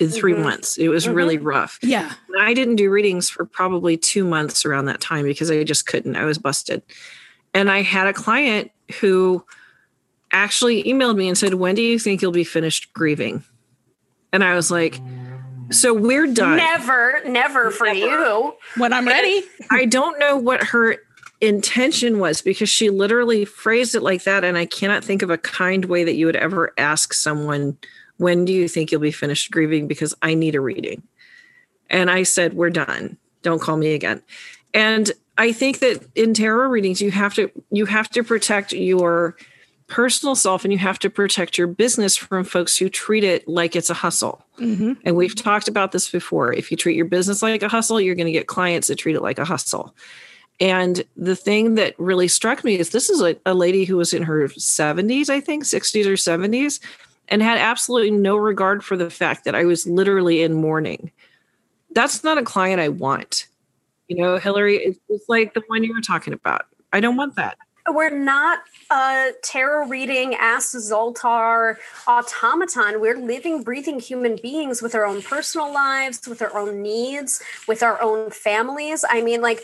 in 0.00 0.08
3 0.08 0.32
mm-hmm. 0.32 0.42
months. 0.42 0.76
It 0.76 0.88
was 0.88 1.04
mm-hmm. 1.04 1.14
really 1.14 1.38
rough. 1.38 1.78
Yeah. 1.82 2.12
I 2.40 2.54
didn't 2.54 2.76
do 2.76 2.90
readings 2.90 3.28
for 3.30 3.44
probably 3.44 3.96
two 3.96 4.24
months 4.24 4.64
around 4.64 4.86
that 4.86 5.00
time 5.00 5.24
because 5.24 5.50
I 5.50 5.62
just 5.62 5.86
couldn't. 5.86 6.16
I 6.16 6.24
was 6.24 6.38
busted. 6.38 6.82
And 7.54 7.70
I 7.70 7.82
had 7.82 8.06
a 8.06 8.12
client 8.12 8.70
who 9.00 9.44
actually 10.32 10.82
emailed 10.84 11.16
me 11.16 11.28
and 11.28 11.36
said, 11.36 11.54
When 11.54 11.74
do 11.74 11.82
you 11.82 11.98
think 11.98 12.22
you'll 12.22 12.32
be 12.32 12.44
finished 12.44 12.92
grieving? 12.92 13.44
And 14.32 14.44
I 14.44 14.54
was 14.54 14.70
like, 14.70 15.00
so 15.70 15.94
we're 15.94 16.26
done. 16.26 16.56
Never, 16.56 17.20
never 17.26 17.70
for 17.70 17.86
never. 17.86 17.98
you. 17.98 18.54
When 18.76 18.92
I'm 18.92 19.06
ready. 19.06 19.42
I 19.70 19.84
don't 19.84 20.18
know 20.18 20.36
what 20.36 20.62
her 20.64 20.96
intention 21.40 22.18
was 22.18 22.42
because 22.42 22.68
she 22.68 22.90
literally 22.90 23.44
phrased 23.44 23.94
it 23.94 24.02
like 24.02 24.24
that. 24.24 24.44
And 24.44 24.58
I 24.58 24.66
cannot 24.66 25.04
think 25.04 25.22
of 25.22 25.30
a 25.30 25.38
kind 25.38 25.84
way 25.86 26.04
that 26.04 26.14
you 26.14 26.26
would 26.26 26.36
ever 26.36 26.72
ask 26.76 27.14
someone, 27.14 27.78
When 28.20 28.44
do 28.44 28.52
you 28.52 28.68
think 28.68 28.92
you'll 28.92 29.00
be 29.00 29.12
finished 29.12 29.50
grieving? 29.50 29.88
Because 29.88 30.14
I 30.20 30.34
need 30.34 30.54
a 30.54 30.60
reading. 30.60 31.02
And 31.88 32.10
I 32.10 32.22
said, 32.24 32.52
We're 32.52 32.68
done. 32.68 33.16
Don't 33.40 33.62
call 33.62 33.78
me 33.78 33.94
again. 33.94 34.22
And 34.74 35.10
I 35.38 35.52
think 35.52 35.78
that 35.78 36.06
in 36.14 36.34
tarot 36.34 36.68
readings, 36.68 37.00
you 37.00 37.10
have 37.12 37.32
to 37.34 37.50
you 37.70 37.86
have 37.86 38.10
to 38.10 38.22
protect 38.22 38.74
your 38.74 39.36
personal 39.86 40.36
self 40.36 40.64
and 40.64 40.72
you 40.72 40.78
have 40.78 40.98
to 40.98 41.08
protect 41.08 41.56
your 41.56 41.66
business 41.66 42.14
from 42.14 42.44
folks 42.44 42.76
who 42.76 42.90
treat 42.90 43.24
it 43.24 43.48
like 43.48 43.74
it's 43.74 43.88
a 43.88 43.94
hustle. 43.94 44.44
Mm-hmm. 44.58 44.92
And 45.02 45.16
we've 45.16 45.34
talked 45.34 45.66
about 45.66 45.92
this 45.92 46.10
before. 46.10 46.52
If 46.52 46.70
you 46.70 46.76
treat 46.76 46.96
your 46.96 47.06
business 47.06 47.42
like 47.42 47.62
a 47.62 47.68
hustle, 47.68 48.02
you're 48.02 48.14
going 48.14 48.26
to 48.26 48.32
get 48.32 48.46
clients 48.46 48.88
that 48.88 48.96
treat 48.96 49.16
it 49.16 49.22
like 49.22 49.38
a 49.38 49.46
hustle. 49.46 49.96
And 50.60 51.02
the 51.16 51.34
thing 51.34 51.76
that 51.76 51.94
really 51.98 52.28
struck 52.28 52.64
me 52.64 52.78
is 52.78 52.90
this 52.90 53.08
is 53.08 53.22
a, 53.22 53.34
a 53.46 53.54
lady 53.54 53.84
who 53.84 53.96
was 53.96 54.12
in 54.12 54.22
her 54.24 54.46
70s, 54.46 55.30
I 55.30 55.40
think, 55.40 55.64
60s 55.64 56.04
or 56.04 56.12
70s, 56.12 56.80
and 57.30 57.42
had 57.42 57.58
absolutely 57.58 58.10
no 58.10 58.36
regard 58.36 58.84
for 58.84 58.96
the 58.96 59.10
fact 59.10 59.44
that 59.44 59.54
I 59.54 59.64
was 59.64 59.86
literally 59.86 60.42
in 60.42 60.54
mourning. 60.54 61.10
That's 61.92 62.22
not 62.24 62.38
a 62.38 62.42
client 62.42 62.80
I 62.80 62.88
want. 62.88 63.46
You 64.08 64.16
know, 64.16 64.38
Hillary, 64.38 64.76
it's, 64.76 64.98
it's 65.08 65.28
like 65.28 65.54
the 65.54 65.62
one 65.68 65.84
you 65.84 65.94
were 65.94 66.00
talking 66.00 66.32
about. 66.32 66.66
I 66.92 67.00
don't 67.00 67.16
want 67.16 67.36
that 67.36 67.56
we're 67.88 68.10
not 68.10 68.60
a 68.90 69.30
tarot 69.42 69.86
reading 69.86 70.34
ask 70.34 70.76
zoltar 70.76 71.76
automaton 72.06 73.00
we're 73.00 73.18
living 73.18 73.62
breathing 73.62 73.98
human 74.00 74.36
beings 74.42 74.82
with 74.82 74.94
our 74.94 75.04
own 75.04 75.22
personal 75.22 75.72
lives 75.72 76.26
with 76.26 76.42
our 76.42 76.56
own 76.56 76.82
needs 76.82 77.42
with 77.66 77.82
our 77.82 78.00
own 78.02 78.30
families 78.30 79.04
i 79.08 79.22
mean 79.22 79.40
like 79.40 79.60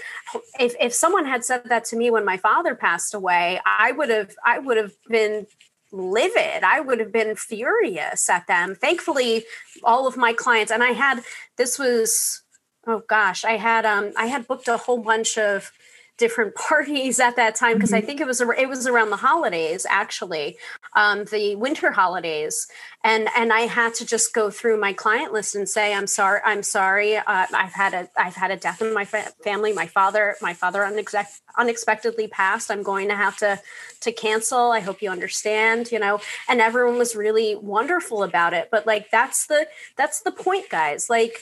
if, 0.59 0.75
if 0.81 0.93
someone 0.93 1.25
had 1.25 1.45
said 1.45 1.63
that 1.67 1.85
to 1.85 1.97
me 1.97 2.11
when 2.11 2.25
my 2.25 2.37
father 2.37 2.75
passed 2.75 3.15
away 3.15 3.61
i 3.67 3.93
would 3.93 4.09
have 4.09 4.35
i 4.45 4.59
would 4.59 4.77
have 4.77 4.93
been 5.09 5.47
livid. 5.93 6.63
I 6.63 6.81
would 6.81 7.01
have 7.01 7.13
been 7.13 7.37
furious 7.37 8.29
at 8.29 8.47
them. 8.47 8.75
Thankfully 8.75 9.45
all 9.83 10.07
of 10.07 10.17
my 10.17 10.33
clients 10.33 10.73
and 10.73 10.83
i 10.83 10.91
had 10.91 11.23
this 11.57 11.79
was 11.79 12.43
oh 12.87 13.03
gosh 13.09 13.45
i 13.45 13.57
had 13.57 13.85
um 13.85 14.13
i 14.17 14.27
had 14.27 14.47
booked 14.47 14.69
a 14.69 14.77
whole 14.77 14.99
bunch 14.99 15.39
of 15.39 15.73
different 16.19 16.55
parties 16.69 17.21
at 17.21 17.37
that 17.37 17.55
time 17.55 17.75
because 17.75 17.91
mm-hmm. 17.91 18.03
I 18.03 18.07
think 18.07 18.21
it 18.21 18.27
was 18.27 18.41
it 18.41 18.69
was 18.69 18.87
around 18.87 19.11
the 19.11 19.17
holidays 19.17 19.87
actually, 19.89 20.57
um, 20.95 21.25
the 21.25 21.57
winter 21.57 21.93
holidays, 21.93 22.69
and 23.05 23.29
and 23.37 23.53
I 23.53 23.61
had 23.61 23.95
to 23.95 24.07
just 24.07 24.35
go 24.35 24.51
through 24.51 24.79
my 24.81 24.93
client 24.93 25.33
list 25.33 25.55
and 25.55 25.69
say 25.69 25.95
I'm 25.95 26.07
sorry 26.07 26.41
I'm 26.45 26.63
sorry 26.63 27.17
uh, 27.17 27.23
I've 27.27 27.73
had 27.73 27.95
a 27.95 28.09
I've 28.17 28.37
had 28.37 28.51
a 28.51 28.57
death 28.57 28.83
in 28.83 28.95
my 28.95 29.05
fa- 29.05 29.33
family. 29.43 29.73
My 29.73 29.87
father 29.87 30.37
my 30.41 30.55
father 30.55 30.81
unex- 30.81 31.41
unexpectedly 31.57 32.29
passed. 32.29 32.71
I'm 32.71 32.83
going 32.83 33.09
to 33.09 33.17
have 33.17 33.37
to 33.39 33.61
to 34.01 34.13
cancel. 34.13 34.73
I 34.73 34.81
hope 34.81 35.03
you 35.03 35.11
understand 35.11 35.91
you 35.91 35.99
know? 35.99 36.21
And 36.49 36.61
everyone 36.61 36.99
was 36.99 37.15
really 37.15 37.57
wonderful 37.57 38.23
about 38.23 38.55
it. 38.55 38.69
But 38.71 38.87
like 38.87 39.11
that's 39.11 39.47
the 39.47 39.67
that's 39.97 40.21
the 40.21 40.33
point 40.33 40.69
guys. 40.69 41.09
Like 41.11 41.39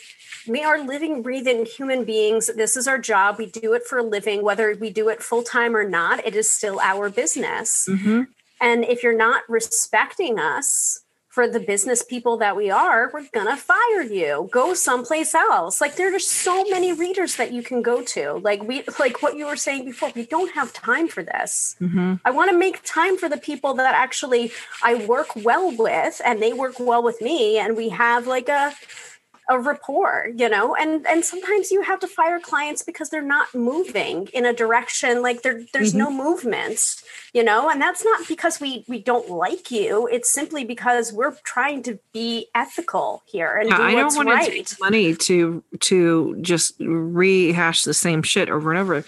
we 0.47 0.63
are 0.63 0.85
living, 0.85 1.23
breathing 1.23 1.67
human 1.67 2.05
beings. 2.05 2.51
This 2.55 2.77
is 2.77 2.87
our 2.87 2.99
job. 2.99 3.39
We 3.39 3.47
do 3.47 3.73
it 3.75 3.87
for 3.87 3.99
a 3.99 4.03
living, 4.03 4.43
whether 4.43 4.75
we 4.79 4.91
do 4.91 5.09
it 5.09 5.23
full 5.23 5.43
time 5.43 5.77
or 5.77 5.89
not, 5.89 6.25
it 6.27 6.35
is 6.35 6.51
still 6.51 6.81
our 6.81 7.11
business. 7.11 7.87
Mm-hmm. 7.89 8.23
And 8.61 8.85
if 8.85 9.03
you're 9.03 9.17
not 9.17 9.43
respecting 9.49 10.39
us 10.39 11.01
for 11.35 11.49
the 11.49 11.59
business 11.59 12.01
people 12.05 12.37
that 12.37 12.57
we 12.57 12.71
are, 12.71 13.11
we're 13.13 13.27
gonna 13.33 13.57
fire 13.57 14.03
you. 14.03 14.49
Go 14.53 14.73
someplace 14.73 15.35
else. 15.35 15.81
Like 15.81 15.97
there 15.97 16.15
are 16.15 16.21
so 16.21 16.65
many 16.71 16.93
readers 16.93 17.35
that 17.37 17.53
you 17.53 17.61
can 17.61 17.83
go 17.83 18.03
to. 18.03 18.35
Like 18.35 18.63
we 18.63 18.85
like 19.01 19.21
what 19.21 19.35
you 19.35 19.47
were 19.47 19.57
saying 19.57 19.85
before, 19.85 20.13
we 20.15 20.27
don't 20.27 20.55
have 20.55 20.73
time 20.73 21.09
for 21.09 21.25
this. 21.25 21.75
Mm-hmm. 21.81 22.15
I 22.25 22.31
want 22.31 22.53
to 22.53 22.57
make 22.57 22.85
time 22.85 23.19
for 23.19 23.29
the 23.29 23.37
people 23.37 23.75
that 23.75 23.97
actually 23.97 24.53
I 24.85 24.95
work 25.07 25.35
well 25.35 25.77
with 25.77 26.23
and 26.25 26.41
they 26.41 26.53
work 26.53 26.79
well 26.79 27.03
with 27.03 27.21
me. 27.21 27.59
And 27.59 27.77
we 27.77 27.89
have 27.89 28.29
like 28.29 28.49
a 28.49 28.73
a 29.49 29.59
rapport 29.59 30.31
you 30.37 30.49
know 30.49 30.75
and 30.75 31.07
and 31.07 31.25
sometimes 31.25 31.71
you 31.71 31.83
have 31.83 32.01
to 32.01 32.07
fire 32.07 32.41
clients 32.41 32.83
because 32.83 33.11
they're 33.11 33.23
not 33.23 33.55
moving 33.55 34.27
in 34.33 34.47
a 34.47 34.53
direction 34.53 35.21
like 35.21 35.43
there 35.43 35.63
there's 35.73 35.91
mm-hmm. 35.91 35.99
no 35.99 36.11
movement 36.11 36.97
you 37.35 37.45
know 37.45 37.69
and 37.69 37.81
that's 37.81 38.05
not 38.05 38.27
because 38.27 38.59
we 38.59 38.85
we 38.89 38.99
don't 38.99 39.29
like 39.29 39.71
you 39.71 40.09
it's 40.11 40.33
simply 40.33 40.65
because 40.65 41.13
we're 41.13 41.35
trying 41.45 41.83
to 41.83 41.99
be 42.13 42.47
ethical 42.55 43.23
here 43.27 43.57
and 43.57 43.69
yeah, 43.69 43.77
do 43.77 43.83
I 43.83 43.95
don't 43.95 44.17
want 44.17 44.29
right. 44.29 44.45
to 44.47 44.51
take 44.51 44.81
money 44.81 45.15
to 45.15 45.63
to 45.81 46.37
just 46.41 46.75
rehash 46.81 47.83
the 47.83 47.95
same 47.95 48.23
shit 48.23 48.49
over 48.49 48.71
and 48.73 48.81
over 48.81 49.05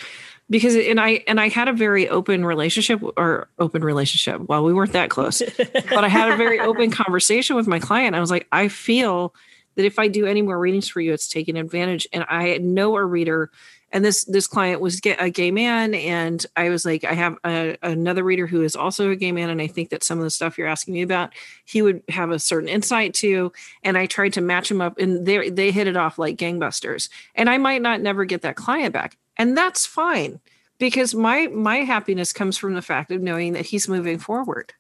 because 0.51 0.77
and 0.77 1.01
I 1.01 1.25
and 1.27 1.41
I 1.41 1.49
had 1.49 1.69
a 1.69 1.73
very 1.73 2.09
open 2.09 2.45
relationship 2.45 3.03
or 3.17 3.49
open 3.59 3.83
relationship. 3.83 4.49
Well, 4.49 4.65
we 4.65 4.73
weren't 4.73 4.93
that 4.93 5.11
close, 5.11 5.43
but 5.57 6.05
I 6.05 6.09
had 6.09 6.31
a 6.31 6.37
very 6.37 6.61
open 6.61 6.91
conversation 6.93 7.57
with 7.57 7.67
my 7.67 7.81
client. 7.81 8.15
I 8.15 8.21
was 8.21 8.31
like, 8.31 8.47
I 8.53 8.69
feel 8.69 9.35
that 9.77 9.85
if 9.85 9.99
I 9.99 10.09
do 10.09 10.27
any 10.27 10.43
more 10.43 10.59
readings 10.59 10.89
for 10.89 11.01
you, 11.01 11.13
it's 11.13 11.29
taking 11.29 11.57
advantage. 11.57 12.07
And 12.13 12.25
I 12.29 12.59
know 12.59 12.97
a 12.97 13.05
reader, 13.05 13.51
and 13.93 14.05
this 14.05 14.25
this 14.25 14.47
client 14.47 14.81
was 14.81 15.01
a 15.05 15.31
gay 15.31 15.51
man, 15.51 15.95
and 15.95 16.45
I 16.57 16.71
was 16.71 16.85
like, 16.85 17.05
I 17.05 17.13
have 17.13 17.37
a, 17.45 17.77
another 17.83 18.25
reader 18.25 18.47
who 18.47 18.63
is 18.63 18.75
also 18.75 19.11
a 19.11 19.17
gay 19.17 19.33
man, 19.33 19.51
and 19.51 19.61
I 19.61 19.67
think 19.67 19.91
that 19.91 20.03
some 20.03 20.19
of 20.19 20.25
the 20.25 20.31
stuff 20.31 20.59
you're 20.59 20.67
asking 20.67 20.95
me 20.95 21.03
about, 21.03 21.33
he 21.65 21.83
would 21.83 22.03
have 22.09 22.31
a 22.31 22.39
certain 22.39 22.69
insight 22.69 23.15
to. 23.15 23.53
And 23.85 23.97
I 23.97 24.07
tried 24.07 24.33
to 24.35 24.41
match 24.41 24.71
him 24.71 24.81
up, 24.81 24.99
and 24.99 25.25
they 25.27 25.51
they 25.51 25.71
hit 25.71 25.87
it 25.87 25.97
off 25.97 26.19
like 26.19 26.37
gangbusters. 26.37 27.09
And 27.35 27.49
I 27.49 27.59
might 27.59 27.83
not 27.83 28.01
never 28.01 28.25
get 28.25 28.43
that 28.43 28.57
client 28.57 28.93
back, 28.93 29.17
and 29.37 29.57
that's 29.57 29.87
fine 29.87 30.41
because 30.79 31.15
my 31.15 31.49
my 31.49 31.79
happiness 31.79 32.33
comes 32.33 32.57
from 32.57 32.75
the 32.75 32.83
fact 32.83 33.13
of 33.13 33.23
knowing 33.23 33.53
that 33.53 33.67
he's 33.67 33.89
moving 33.89 34.19
forward. 34.19 34.73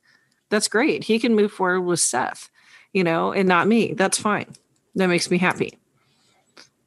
That's 0.48 0.68
great. 0.68 1.04
He 1.04 1.18
can 1.18 1.34
move 1.34 1.52
forward 1.52 1.82
with 1.82 2.00
Seth, 2.00 2.50
you 2.92 3.04
know, 3.04 3.32
and 3.32 3.48
not 3.48 3.66
me. 3.66 3.92
That's 3.92 4.18
fine 4.18 4.54
that 4.96 5.08
makes 5.08 5.30
me 5.30 5.38
happy. 5.38 5.78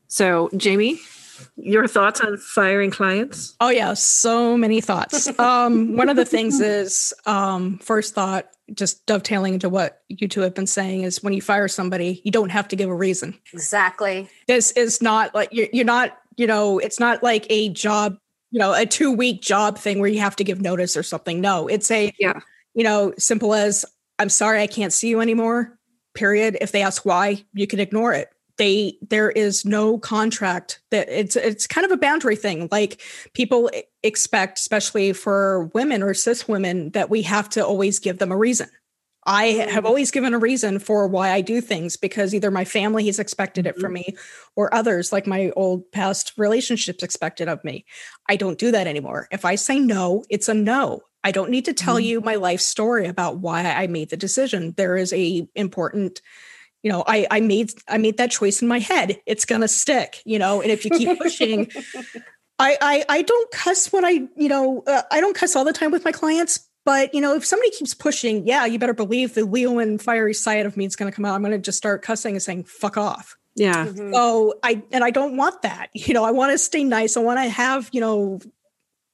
So, 0.08 0.50
Jamie, 0.58 1.00
your 1.56 1.88
thoughts 1.88 2.20
on 2.20 2.38
firing 2.38 2.92
clients? 2.92 3.56
Oh 3.62 3.70
yeah, 3.70 3.94
so 3.94 4.58
many 4.58 4.82
thoughts. 4.82 5.28
um, 5.40 5.96
one 5.96 6.10
of 6.10 6.16
the 6.16 6.26
things 6.26 6.60
is 6.60 7.14
um, 7.26 7.78
first 7.78 8.16
thought, 8.16 8.50
just 8.74 9.06
dovetailing 9.06 9.54
into 9.54 9.70
what 9.70 10.02
you 10.10 10.28
two 10.28 10.42
have 10.42 10.56
been 10.56 10.68
saying, 10.68 11.04
is 11.04 11.24
when 11.24 11.34
you 11.34 11.42
fire 11.42 11.68
somebody, 11.68 12.22
you 12.24 12.32
don't 12.32 12.50
have 12.50 12.68
to 12.70 12.76
give 12.76 12.90
a 12.90 12.96
reason. 12.96 13.38
Exactly. 13.54 14.28
This 14.48 14.72
is 14.72 15.02
not 15.02 15.34
like 15.34 15.50
you're, 15.52 15.68
you're 15.72 15.86
not, 15.86 16.18
you 16.36 16.48
know, 16.48 16.80
it's 16.80 17.00
not 17.00 17.22
like 17.22 17.46
a 17.50 17.70
job, 17.70 18.18
you 18.52 18.60
know, 18.60 18.74
a 18.74 18.86
two 18.86 19.12
week 19.12 19.42
job 19.42 19.78
thing 19.78 20.00
where 20.00 20.10
you 20.10 20.20
have 20.20 20.36
to 20.38 20.44
give 20.44 20.62
notice 20.62 20.98
or 20.98 21.04
something. 21.04 21.42
No, 21.42 21.68
it's 21.68 21.90
a, 21.92 22.14
yeah, 22.20 22.40
you 22.74 22.84
know, 22.84 23.14
simple 23.18 23.54
as 23.54 23.86
I'm 24.18 24.30
sorry 24.30 24.62
I 24.62 24.68
can't 24.68 24.92
see 24.92 25.10
you 25.10 25.22
anymore 25.22 25.79
period 26.20 26.58
if 26.60 26.72
they 26.74 26.82
ask 26.82 27.06
why 27.06 27.44
you 27.54 27.66
can 27.66 27.80
ignore 27.80 28.14
it 28.14 28.30
they 28.58 28.98
there 29.10 29.32
is 29.32 29.64
no 29.64 29.98
contract 29.98 30.82
that 30.92 31.08
it's 31.10 31.36
it's 31.36 31.66
kind 31.66 31.86
of 31.86 31.92
a 31.92 31.98
boundary 31.98 32.36
thing 32.36 32.68
like 32.72 33.02
people 33.34 33.72
expect 34.04 34.60
especially 34.60 35.14
for 35.14 35.72
women 35.74 36.04
or 36.04 36.14
cis 36.14 36.48
women 36.48 36.92
that 36.92 37.10
we 37.10 37.22
have 37.22 37.48
to 37.50 37.66
always 37.66 37.98
give 38.00 38.20
them 38.20 38.32
a 38.32 38.38
reason 38.38 38.70
I 39.26 39.46
have 39.70 39.86
always 39.86 40.12
given 40.12 40.34
a 40.34 40.40
reason 40.40 40.80
for 40.80 41.08
why 41.08 41.32
I 41.32 41.42
do 41.42 41.62
things 41.62 41.98
because 41.98 42.34
either 42.34 42.50
my 42.50 42.66
family 42.66 43.06
has 43.08 43.20
expected 43.20 43.68
it 43.68 43.78
from 43.78 43.94
mm-hmm. 43.94 44.12
me 44.12 44.18
or 44.56 44.74
others, 44.74 45.12
like 45.12 45.28
my 45.28 45.52
old 45.56 45.92
past 45.92 46.34
relationships, 46.38 47.04
expected 47.04 47.48
of 47.48 47.64
me. 47.64 47.86
I 48.28 48.38
don't 48.38 48.58
do 48.58 48.72
that 48.72 48.88
anymore. 48.88 49.28
If 49.32 49.46
I 49.46 49.54
say 49.54 49.78
no, 49.78 50.24
it's 50.30 50.48
a 50.48 50.54
no. 50.54 51.02
I 51.24 51.32
don't 51.32 51.50
need 51.50 51.66
to 51.66 51.74
tell 51.74 51.96
mm-hmm. 51.96 52.06
you 52.06 52.22
my 52.22 52.36
life 52.36 52.62
story 52.62 53.08
about 53.08 53.38
why 53.38 53.64
I 53.64 53.88
made 53.88 54.10
the 54.10 54.18
decision. 54.18 54.74
There 54.78 54.96
is 54.98 55.12
a 55.14 55.48
important, 55.56 56.22
you 56.82 56.92
know, 56.92 57.04
I 57.06 57.28
I 57.30 57.40
made 57.42 57.72
I 57.88 57.98
made 57.98 58.18
that 58.18 58.32
choice 58.32 58.62
in 58.62 58.68
my 58.68 58.80
head. 58.80 59.20
It's 59.26 59.46
gonna 59.46 59.68
stick, 59.68 60.22
you 60.26 60.40
know. 60.40 60.62
And 60.62 60.72
if 60.72 60.86
you 60.86 60.92
keep 60.92 61.20
pushing, 61.20 61.72
I, 62.60 62.78
I 62.82 63.06
I 63.10 63.22
don't 63.22 63.52
cuss 63.52 63.92
when 63.92 64.06
I 64.06 64.28
you 64.36 64.50
know 64.50 64.84
uh, 64.88 65.04
I 65.12 65.20
don't 65.20 65.36
cuss 65.36 65.56
all 65.56 65.66
the 65.66 65.74
time 65.74 65.92
with 65.92 66.06
my 66.06 66.12
clients, 66.12 66.70
but 66.86 67.14
you 67.14 67.22
know, 67.22 67.36
if 67.36 67.46
somebody 67.46 67.72
keeps 67.72 67.94
pushing, 67.94 68.48
yeah, 68.48 68.66
you 68.66 68.80
better 68.80 68.94
believe 68.94 69.36
the 69.36 69.46
Leo 69.46 69.78
and 69.80 70.02
fiery 70.02 70.34
side 70.34 70.66
of 70.66 70.78
me 70.78 70.86
is 70.86 70.96
going 70.96 71.12
to 71.12 71.16
come 71.16 71.26
out. 71.26 71.36
I'm 71.36 71.42
going 71.42 71.52
to 71.52 71.60
just 71.60 71.78
start 71.78 72.02
cussing 72.02 72.36
and 72.36 72.42
saying 72.42 72.64
"fuck 72.64 72.98
off." 72.98 73.38
Yeah. 73.56 73.86
Mm-hmm. 73.86 74.14
So 74.14 74.56
I 74.64 74.82
and 74.92 75.04
I 75.04 75.12
don't 75.12 75.38
want 75.38 75.62
that. 75.64 75.90
You 75.94 76.14
know, 76.14 76.24
I 76.24 76.32
want 76.32 76.52
to 76.54 76.58
stay 76.58 76.84
nice. 76.84 77.18
I 77.18 77.20
want 77.20 77.40
to 77.40 77.50
have 77.50 77.90
you 77.92 78.02
know, 78.02 78.40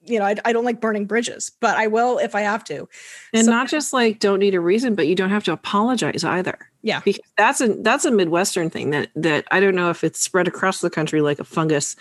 you 0.05 0.19
know, 0.19 0.25
I, 0.25 0.35
I 0.45 0.53
don't 0.53 0.65
like 0.65 0.79
burning 0.79 1.05
bridges, 1.05 1.51
but 1.59 1.77
I 1.77 1.87
will 1.87 2.17
if 2.17 2.35
I 2.35 2.41
have 2.41 2.63
to. 2.65 2.87
And 3.33 3.45
so, 3.45 3.51
not 3.51 3.67
just 3.67 3.93
like 3.93 4.19
don't 4.19 4.39
need 4.39 4.55
a 4.55 4.59
reason, 4.59 4.95
but 4.95 5.07
you 5.07 5.15
don't 5.15 5.29
have 5.29 5.43
to 5.45 5.53
apologize 5.53 6.23
either. 6.23 6.57
Yeah, 6.81 7.01
because 7.03 7.25
that's 7.37 7.61
a 7.61 7.69
that's 7.69 8.05
a 8.05 8.11
Midwestern 8.11 8.69
thing 8.69 8.91
that 8.91 9.09
that 9.15 9.45
I 9.51 9.59
don't 9.59 9.75
know 9.75 9.89
if 9.89 10.03
it's 10.03 10.21
spread 10.21 10.47
across 10.47 10.81
the 10.81 10.89
country 10.89 11.21
like 11.21 11.39
a 11.39 11.43
fungus 11.43 11.95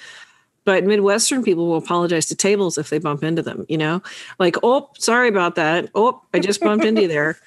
but 0.67 0.83
midwestern 0.83 1.43
people 1.43 1.67
will 1.67 1.77
apologize 1.77 2.25
to 2.25 2.35
tables 2.35 2.79
if 2.79 2.89
they 2.89 2.99
bump 2.99 3.23
into 3.23 3.43
them 3.43 3.67
you 3.69 3.79
know? 3.79 4.03
Like 4.39 4.57
oh 4.63 4.91
sorry 4.99 5.29
about 5.29 5.57
that. 5.57 5.91
Oh 5.95 6.23
i 6.33 6.39
just 6.39 6.61
bumped 6.61 6.85
into 6.85 7.03
you 7.03 7.09
there. 7.09 7.39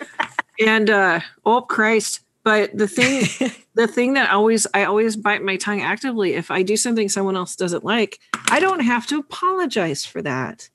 And 0.60 0.90
uh 0.90 1.20
oh 1.46 1.62
christ 1.62 2.22
but 2.48 2.78
the 2.78 2.88
thing 2.88 3.52
the 3.76 3.88
thing 3.88 4.14
that 4.14 4.32
always 4.32 4.66
i 4.74 4.86
always 4.86 5.18
bite 5.18 5.44
my 5.44 5.58
tongue 5.58 5.82
actively 5.82 6.34
if 6.34 6.50
i 6.50 6.64
do 6.64 6.78
something 6.78 7.10
someone 7.10 7.36
else 7.36 7.58
doesn't 7.58 7.84
like 7.84 8.20
i 8.50 8.60
don't 8.60 8.80
have 8.80 9.06
to 9.06 9.20
apologize 9.20 10.06
for 10.06 10.22
that 10.22 10.70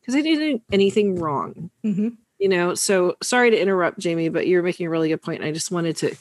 because 0.00 0.16
i 0.16 0.20
didn't 0.20 0.56
do 0.56 0.62
anything 0.72 1.14
wrong 1.14 1.70
mm-hmm. 1.84 2.08
you 2.40 2.48
know 2.48 2.74
so 2.74 3.16
sorry 3.22 3.52
to 3.52 3.60
interrupt 3.60 4.00
jamie 4.00 4.28
but 4.28 4.48
you're 4.48 4.64
making 4.64 4.84
a 4.84 4.90
really 4.90 5.08
good 5.08 5.22
point 5.22 5.44
i 5.44 5.52
just 5.52 5.70
wanted 5.70 5.96
to 5.96 6.12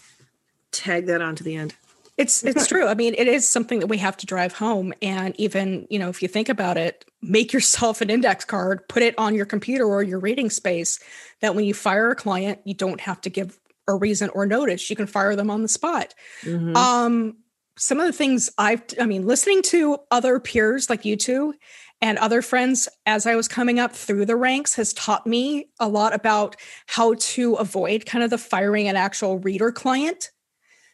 tag 0.71 1.07
that 1.07 1.19
on 1.19 1.35
to 1.35 1.43
the 1.43 1.55
end 1.55 1.73
it's 2.17 2.43
it's 2.43 2.67
true. 2.67 2.87
I 2.87 2.93
mean, 2.93 3.15
it 3.17 3.27
is 3.27 3.47
something 3.47 3.79
that 3.79 3.87
we 3.87 3.97
have 3.97 4.15
to 4.17 4.27
drive 4.27 4.53
home. 4.53 4.93
And 5.01 5.33
even, 5.39 5.87
you 5.89 5.97
know, 5.97 6.09
if 6.09 6.21
you 6.21 6.27
think 6.27 6.49
about 6.49 6.77
it, 6.77 7.03
make 7.21 7.51
yourself 7.51 8.01
an 8.01 8.11
index 8.11 8.45
card, 8.45 8.87
put 8.87 9.01
it 9.01 9.17
on 9.17 9.33
your 9.33 9.45
computer 9.45 9.85
or 9.85 10.03
your 10.03 10.19
reading 10.19 10.51
space 10.51 10.99
that 11.39 11.55
when 11.55 11.65
you 11.65 11.73
fire 11.73 12.11
a 12.11 12.15
client, 12.15 12.59
you 12.63 12.75
don't 12.75 12.99
have 13.01 13.21
to 13.21 13.29
give 13.29 13.57
a 13.87 13.95
reason 13.95 14.29
or 14.33 14.45
notice. 14.45 14.89
You 14.89 14.95
can 14.95 15.07
fire 15.07 15.35
them 15.35 15.49
on 15.49 15.61
the 15.61 15.67
spot. 15.67 16.13
Mm-hmm. 16.43 16.75
Um, 16.75 17.37
some 17.77 17.99
of 17.99 18.05
the 18.05 18.13
things 18.13 18.49
I've 18.57 18.83
I 18.99 19.05
mean, 19.05 19.25
listening 19.25 19.61
to 19.63 19.97
other 20.11 20.39
peers 20.39 20.89
like 20.89 21.05
you 21.05 21.15
two 21.15 21.53
and 22.01 22.17
other 22.17 22.41
friends 22.41 22.89
as 23.05 23.25
I 23.25 23.35
was 23.35 23.47
coming 23.47 23.79
up 23.79 23.93
through 23.93 24.25
the 24.25 24.35
ranks 24.35 24.75
has 24.75 24.93
taught 24.93 25.25
me 25.25 25.69
a 25.79 25.87
lot 25.87 26.13
about 26.13 26.55
how 26.87 27.15
to 27.15 27.55
avoid 27.55 28.05
kind 28.05 28.23
of 28.23 28.29
the 28.29 28.37
firing 28.37 28.87
an 28.87 28.95
actual 28.95 29.39
reader 29.39 29.71
client 29.71 30.31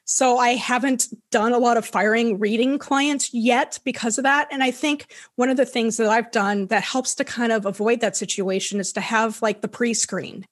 so 0.10 0.38
I 0.38 0.51
haven't 0.51 1.08
done 1.32 1.51
a 1.51 1.58
lot 1.58 1.75
of 1.75 1.86
firing 1.86 2.39
reading 2.39 2.79
clients 2.79 3.34
yet 3.34 3.77
because 3.84 4.17
of 4.17 4.24
that. 4.24 4.48
And 4.51 4.63
I 4.63 4.72
think 4.72 5.13
one 5.36 5.50
of 5.50 5.58
the 5.58 5.65
things 5.65 5.98
that 5.98 6.08
I've 6.08 6.32
done 6.32 6.67
that 6.67 6.82
helps 6.82 7.13
to 7.15 7.25
kind 7.25 7.51
of 7.51 7.65
avoid 7.65 8.00
that 8.00 8.15
situation 8.15 8.79
is 8.79 8.94
to 8.94 9.01
have 9.01 9.41
like 9.41 9.60
the 9.60 9.67
pre-screen. 9.67 10.46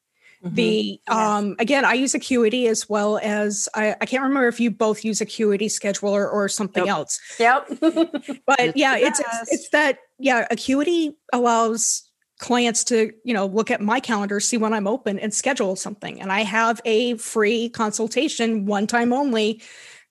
Mm-hmm. 0.45 0.55
The 0.55 0.99
um 1.07 1.55
again, 1.57 1.85
I 1.85 1.93
use 1.93 2.13
Acuity 2.13 2.67
as 2.67 2.87
well 2.87 3.19
as 3.23 3.67
I, 3.73 3.95
I 3.99 4.05
can't 4.05 4.21
remember 4.21 4.47
if 4.47 4.59
you 4.59 4.69
both 4.69 5.03
use 5.03 5.19
Acuity 5.19 5.67
scheduler 5.67 6.31
or 6.31 6.47
something 6.47 6.85
yep. 6.85 6.95
else. 6.95 7.19
Yep. 7.39 7.67
but 8.45 8.77
yeah, 8.77 8.95
it's, 8.95 9.19
it's 9.19 9.51
it's 9.51 9.69
that 9.69 9.99
yeah, 10.19 10.45
Acuity 10.51 11.17
allows 11.33 12.03
clients 12.37 12.83
to 12.83 13.11
you 13.23 13.33
know 13.33 13.45
look 13.45 13.71
at 13.71 13.81
my 13.81 13.99
calendar 13.99 14.41
see 14.41 14.57
when 14.57 14.73
i'm 14.73 14.87
open 14.87 15.17
and 15.19 15.33
schedule 15.33 15.75
something 15.75 16.21
and 16.21 16.33
i 16.33 16.41
have 16.41 16.81
a 16.83 17.15
free 17.15 17.69
consultation 17.69 18.65
one 18.65 18.85
time 18.85 19.13
only 19.13 19.61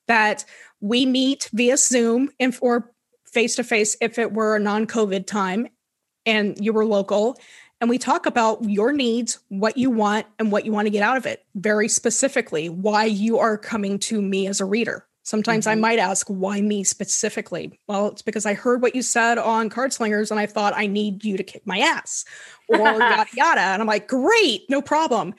that 0.08 0.44
we 0.80 1.04
meet 1.04 1.50
via 1.52 1.76
zoom 1.76 2.30
and 2.40 2.56
or 2.62 2.90
face 3.26 3.56
to 3.56 3.62
face 3.62 3.94
if 4.00 4.18
it 4.18 4.32
were 4.32 4.56
a 4.56 4.58
non-covid 4.60 5.26
time 5.26 5.68
and 6.24 6.56
you 6.64 6.72
were 6.72 6.86
local 6.86 7.36
and 7.85 7.90
we 7.90 7.99
talk 7.99 8.25
about 8.25 8.64
your 8.64 8.92
needs 8.92 9.38
what 9.49 9.77
you 9.77 9.90
want 9.90 10.27
and 10.38 10.51
what 10.51 10.64
you 10.64 10.73
want 10.73 10.87
to 10.87 10.90
get 10.90 11.03
out 11.03 11.18
of 11.18 11.27
it 11.27 11.44
very 11.55 11.87
specifically 11.87 12.70
why 12.70 13.05
you 13.05 13.38
are 13.38 13.59
coming 13.59 13.99
to 13.99 14.23
me 14.23 14.47
as 14.47 14.61
a 14.61 14.64
reader 14.64 15.07
Sometimes 15.25 15.64
mm-hmm. 15.64 15.73
I 15.73 15.81
might 15.81 15.99
ask, 15.99 16.27
why 16.29 16.61
me 16.61 16.85
specifically? 16.85 17.81
Well, 17.88 18.09
it's 18.09 18.20
because 18.20 18.44
I 18.44 18.53
heard 18.53 18.83
what 18.83 18.94
you 18.94 19.01
said 19.01 19.38
on 19.38 19.70
Card 19.70 19.92
Slingers 19.94 20.31
and 20.31 20.38
I 20.38 20.44
thought 20.44 20.75
I 20.77 20.87
need 20.87 21.25
you 21.25 21.38
to 21.38 21.42
kick 21.42 21.66
my 21.66 21.79
ass 21.79 22.27
or 22.68 22.79
yada 22.79 23.27
yada. 23.35 23.61
And 23.61 23.81
I'm 23.81 23.88
like, 23.88 24.07
great, 24.07 24.68
no 24.68 24.83
problem. 24.83 25.35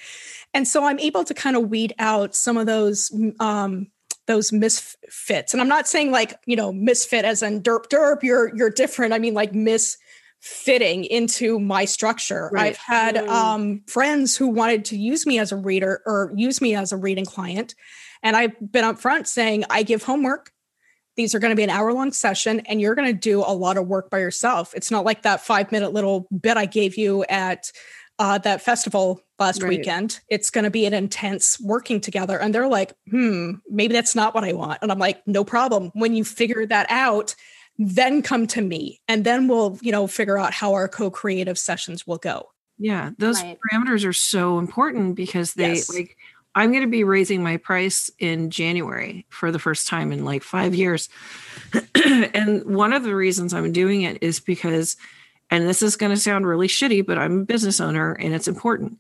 And 0.56 0.68
so 0.68 0.86
I'm 0.86 0.98
able 0.98 1.24
to 1.24 1.36
kind 1.36 1.56
of 1.56 1.70
weed 1.70 1.94
out 2.00 2.34
some 2.34 2.58
of 2.58 2.66
those 2.66 3.12
um, 3.40 3.86
those 4.26 4.52
misfits. 4.52 5.54
And 5.54 5.62
I'm 5.62 5.68
not 5.68 5.88
saying 5.88 6.12
like, 6.12 6.34
you 6.48 6.56
know, 6.56 6.74
misfit 6.74 7.24
as 7.24 7.44
in 7.44 7.62
derp 7.62 7.86
derp, 7.86 8.24
you're 8.24 8.56
you're 8.58 8.72
different. 8.72 9.14
I 9.14 9.20
mean 9.20 9.36
like 9.36 9.54
misfitting 10.46 11.08
into 11.08 11.60
my 11.60 11.86
structure. 11.86 12.50
Right. 12.54 12.68
I've 12.68 12.78
had 12.78 13.18
um, 13.18 13.82
friends 13.88 14.38
who 14.38 14.48
wanted 14.48 14.86
to 14.86 14.98
use 14.98 15.26
me 15.26 15.40
as 15.40 15.52
a 15.52 15.58
reader 15.58 16.02
or 16.06 16.32
use 16.36 16.62
me 16.62 16.76
as 16.76 16.92
a 16.92 16.98
reading 16.98 17.26
client 17.26 17.76
and 18.26 18.36
I've 18.36 18.60
been 18.72 18.84
upfront 18.84 19.28
saying, 19.28 19.66
I 19.70 19.84
give 19.84 20.02
homework. 20.02 20.52
These 21.16 21.36
are 21.36 21.40
going 21.40 21.52
to 21.52 21.56
be 21.56 21.64
an 21.64 21.70
hour 21.70 21.94
long 21.94 22.12
session, 22.12 22.62
and 22.62 22.82
you're 22.82 22.96
going 22.96 23.08
to 23.08 23.18
do 23.18 23.40
a 23.40 23.54
lot 23.54 23.78
of 23.78 23.88
work 23.88 24.10
by 24.10 24.18
yourself. 24.18 24.74
It's 24.74 24.90
not 24.90 25.06
like 25.06 25.22
that 25.22 25.42
five 25.42 25.72
minute 25.72 25.94
little 25.94 26.28
bit 26.42 26.58
I 26.58 26.66
gave 26.66 26.98
you 26.98 27.24
at 27.30 27.72
uh, 28.18 28.40
that 28.40 28.62
festival 28.62 29.22
last 29.38 29.62
right. 29.62 29.70
weekend. 29.70 30.20
It's 30.28 30.50
going 30.50 30.64
to 30.64 30.72
be 30.72 30.88
an 30.88 30.94
intense 30.94 31.60
working 31.62 32.02
together. 32.02 32.40
And 32.40 32.54
they're 32.54 32.68
like, 32.68 32.94
hmm, 33.10 33.52
maybe 33.70 33.94
that's 33.94 34.16
not 34.16 34.34
what 34.34 34.44
I 34.44 34.54
want. 34.54 34.80
And 34.82 34.92
I'm 34.92 35.00
like, 35.00 35.22
no 35.28 35.44
problem. 35.44 35.92
When 35.94 36.16
you 36.16 36.26
figure 36.26 36.66
that 36.66 36.88
out, 36.90 37.36
then 37.78 38.22
come 38.22 38.48
to 38.48 38.62
me 38.62 39.02
and 39.08 39.26
then 39.26 39.48
we'll, 39.48 39.78
you 39.82 39.92
know, 39.92 40.08
figure 40.08 40.38
out 40.38 40.54
how 40.54 40.74
our 40.74 40.88
co 40.88 41.10
creative 41.10 41.58
sessions 41.58 42.08
will 42.08 42.18
go. 42.18 42.52
Yeah. 42.78 43.12
Those 43.18 43.42
right. 43.42 43.58
parameters 43.72 44.06
are 44.06 44.14
so 44.14 44.60
important 44.60 45.16
because 45.16 45.54
they 45.54 45.74
yes. 45.74 45.94
like, 45.94 46.18
I'm 46.56 46.72
going 46.72 46.84
to 46.84 46.90
be 46.90 47.04
raising 47.04 47.44
my 47.44 47.58
price 47.58 48.10
in 48.18 48.50
January 48.50 49.26
for 49.30 49.52
the 49.52 49.60
first 49.60 49.88
time 49.88 50.12
in 50.12 50.24
like 50.24 50.44
five 50.44 50.74
years. 50.74 51.10
and 52.06 52.64
one 52.66 52.94
of 52.94 53.04
the 53.04 53.16
reasons 53.16 53.54
I'm 53.54 53.74
doing 53.74 54.04
it 54.04 54.20
is 54.22 54.40
because, 54.40 54.96
and 55.50 55.68
this 55.68 55.82
is 55.82 55.98
going 55.98 56.14
to 56.14 56.20
sound 56.20 56.48
really 56.48 56.68
shitty, 56.68 57.06
but 57.06 57.18
I'm 57.18 57.42
a 57.42 57.46
business 57.46 57.82
owner 57.82 58.14
and 58.14 58.34
it's 58.34 58.48
important. 58.48 59.00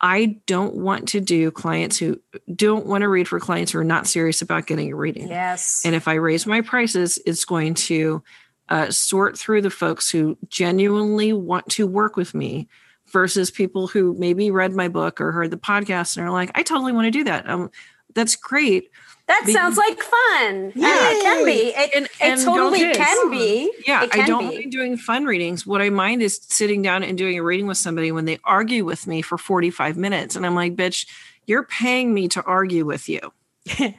I 0.00 0.38
don't 0.46 0.74
want 0.74 1.08
to 1.08 1.20
do 1.20 1.50
clients 1.50 1.98
who 1.98 2.20
don't 2.54 2.86
want 2.86 3.02
to 3.02 3.08
read 3.08 3.28
for 3.28 3.40
clients 3.40 3.72
who 3.72 3.78
are 3.78 3.84
not 3.84 4.06
serious 4.06 4.42
about 4.42 4.66
getting 4.66 4.92
a 4.92 4.96
reading. 4.96 5.28
Yes. 5.28 5.82
And 5.84 5.94
if 5.94 6.08
I 6.08 6.14
raise 6.14 6.46
my 6.46 6.60
prices, 6.60 7.18
it's 7.26 7.44
going 7.44 7.74
to 7.74 8.22
uh, 8.68 8.90
sort 8.90 9.38
through 9.38 9.62
the 9.62 9.70
folks 9.70 10.10
who 10.10 10.36
genuinely 10.48 11.32
want 11.32 11.68
to 11.70 11.86
work 11.86 12.16
with 12.16 12.34
me 12.34 12.68
versus 13.12 13.50
people 13.50 13.86
who 13.86 14.14
maybe 14.18 14.50
read 14.50 14.72
my 14.72 14.88
book 14.88 15.20
or 15.20 15.32
heard 15.32 15.50
the 15.50 15.56
podcast 15.56 16.16
and 16.16 16.26
are 16.26 16.32
like, 16.32 16.50
I 16.54 16.62
totally 16.62 16.92
want 16.92 17.06
to 17.06 17.10
do 17.10 17.24
that. 17.24 17.48
Um, 17.48 17.70
that's 18.14 18.34
great. 18.34 18.90
That 19.28 19.44
sounds 19.48 19.76
like 19.76 20.00
fun. 20.00 20.68
Uh, 20.68 20.72
yeah, 20.76 21.10
it 21.10 21.22
can 21.22 21.44
be. 21.44 21.72
It, 21.74 21.90
and, 21.96 22.08
and 22.20 22.40
it 22.40 22.44
totally 22.44 22.94
can 22.94 23.30
be. 23.30 23.72
Yeah, 23.84 24.06
can 24.06 24.20
I 24.20 24.26
don't 24.26 24.48
be. 24.50 24.58
mind 24.58 24.72
doing 24.72 24.96
fun 24.96 25.24
readings. 25.24 25.66
What 25.66 25.82
I 25.82 25.90
mind 25.90 26.22
is 26.22 26.38
sitting 26.42 26.80
down 26.80 27.02
and 27.02 27.18
doing 27.18 27.36
a 27.36 27.42
reading 27.42 27.66
with 27.66 27.76
somebody 27.76 28.12
when 28.12 28.24
they 28.24 28.38
argue 28.44 28.84
with 28.84 29.06
me 29.08 29.22
for 29.22 29.36
45 29.36 29.96
minutes. 29.96 30.36
And 30.36 30.46
I'm 30.46 30.54
like, 30.54 30.76
bitch, 30.76 31.06
you're 31.46 31.64
paying 31.64 32.14
me 32.14 32.28
to 32.28 32.42
argue 32.44 32.84
with 32.84 33.08
you. 33.08 33.32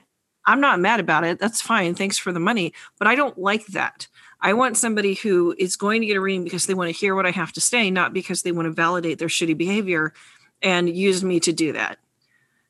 I'm 0.46 0.62
not 0.62 0.80
mad 0.80 1.02
about 1.02 1.26
it. 1.26 1.40
That's 1.40 1.62
fine. 1.62 1.94
Thanks 1.94 2.18
for 2.18 2.32
the 2.32 2.40
money. 2.40 2.74
But 2.98 3.10
I 3.10 3.16
don't 3.16 3.38
like 3.38 3.66
that. 3.68 4.08
I 4.40 4.54
want 4.54 4.78
somebody 4.78 5.16
who 5.16 5.54
is 5.58 5.76
going 5.76 6.00
to 6.02 6.08
get 6.08 6.16
a 6.16 6.22
reading 6.22 6.46
because 6.46 6.68
they 6.68 6.74
want 6.74 6.88
to 6.88 6.98
hear 6.98 7.16
what 7.16 7.26
I 7.26 7.32
have 7.32 7.52
to 7.54 7.62
say, 7.62 7.92
not 7.92 8.14
because 8.14 8.44
they 8.44 8.54
want 8.54 8.68
to 8.68 8.72
validate 8.72 9.20
their 9.20 9.28
shitty 9.28 9.58
behavior 9.58 10.14
and 10.62 10.90
use 10.90 11.22
me 11.22 11.42
to 11.42 11.52
do 11.52 11.74
that. 11.74 11.98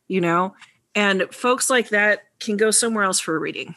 You 0.08 0.22
know? 0.22 0.56
And 0.96 1.32
folks 1.32 1.70
like 1.70 1.90
that 1.90 2.24
can 2.40 2.58
go 2.58 2.72
somewhere 2.72 3.04
else 3.04 3.20
for 3.20 3.36
a 3.36 3.40
reading. 3.40 3.76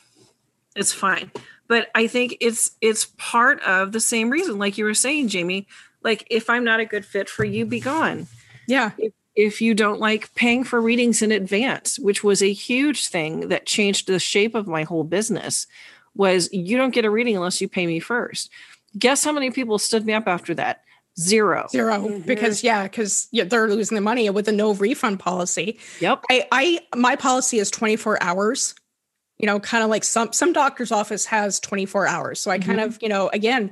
It's 0.77 0.93
fine. 0.93 1.31
But 1.69 1.89
I 1.95 2.07
think 2.07 2.37
it's 2.41 2.73
it's 2.81 3.07
part 3.17 3.61
of 3.63 3.93
the 3.93 4.01
same 4.01 4.31
reason, 4.31 4.59
like 4.59 4.77
you 4.77 4.85
were 4.85 4.95
saying, 4.95 5.29
Jamie. 5.29 5.67
Like 6.03 6.27
if 6.31 6.51
I'm 6.51 6.65
not 6.65 6.81
a 6.81 6.85
good 6.85 7.05
fit 7.05 7.29
for 7.29 7.45
you, 7.45 7.65
be 7.65 7.81
gone. 7.81 8.27
Yeah. 8.67 8.93
If, 8.99 9.13
if 9.37 9.61
you 9.61 9.75
don't 9.75 10.01
like 10.01 10.35
paying 10.35 10.65
for 10.65 10.81
readings 10.81 11.23
in 11.23 11.33
advance, 11.33 11.99
which 11.99 12.25
was 12.25 12.43
a 12.43 12.53
huge 12.53 13.09
thing 13.09 13.49
that 13.49 13.67
changed 13.67 14.07
the 14.07 14.19
shape 14.19 14.55
of 14.55 14.67
my 14.67 14.83
whole 14.83 15.05
business 15.05 15.67
was 16.15 16.53
you 16.53 16.77
don't 16.77 16.95
get 16.95 17.05
a 17.05 17.11
reading 17.11 17.37
unless 17.37 17.61
you 17.61 17.69
pay 17.69 17.87
me 17.87 18.01
first. 18.01 18.51
Guess 18.99 19.25
how 19.25 19.33
many 19.33 19.51
people 19.51 19.79
stood 19.79 20.05
me 20.05 20.13
up 20.13 20.27
after 20.27 20.55
that? 20.55 20.83
Zero. 21.21 21.67
0 21.71 21.95
mm-hmm. 21.95 22.21
Because 22.21 22.65
yeah, 22.65 22.85
because 22.85 23.29
yeah, 23.31 23.45
they're 23.45 23.69
losing 23.69 23.95
the 23.95 24.01
money 24.01 24.29
with 24.31 24.49
a 24.49 24.53
no 24.53 24.75
refund 24.75 25.21
policy. 25.21 25.79
Yep. 26.01 26.25
I, 26.31 26.47
I 26.51 26.81
my 26.97 27.17
policy 27.17 27.59
is 27.59 27.71
24 27.71 28.23
hours. 28.23 28.75
You 29.39 29.47
know, 29.47 29.61
kind 29.61 29.83
of 29.85 29.91
like 29.91 30.05
some 30.05 30.33
some 30.33 30.53
doctor's 30.53 30.93
office 30.93 31.27
has 31.27 31.61
24 31.61 32.07
hours. 32.07 32.41
So 32.41 32.51
I 32.51 32.59
kind 32.59 32.79
mm-hmm. 32.79 32.89
of, 32.89 32.99
you 33.03 33.09
know, 33.09 33.31
again, 33.33 33.71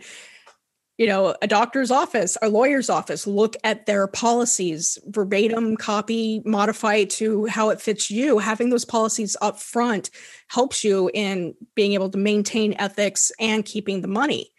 you 0.99 1.07
know, 1.07 1.37
a 1.41 1.47
doctor's 1.47 1.93
office, 1.93 2.37
a 2.43 2.49
lawyer's 2.49 2.91
office, 2.91 3.25
look 3.25 3.55
at 3.63 3.87
their 3.87 4.09
policies, 4.09 4.99
verbatim 5.07 5.77
copy, 5.77 6.43
modify 6.45 7.05
to 7.05 7.47
how 7.47 7.71
it 7.71 7.81
fits 7.81 8.11
you. 8.11 8.39
Having 8.39 8.71
those 8.71 8.85
policies 8.85 9.37
up 9.41 9.61
front 9.61 10.11
helps 10.49 10.83
you 10.83 11.09
in 11.15 11.55
being 11.77 11.93
able 11.93 12.11
to 12.11 12.19
maintain 12.19 12.75
ethics 12.79 13.31
and 13.39 13.65
keeping 13.65 14.01
the 14.01 14.09
money. 14.09 14.51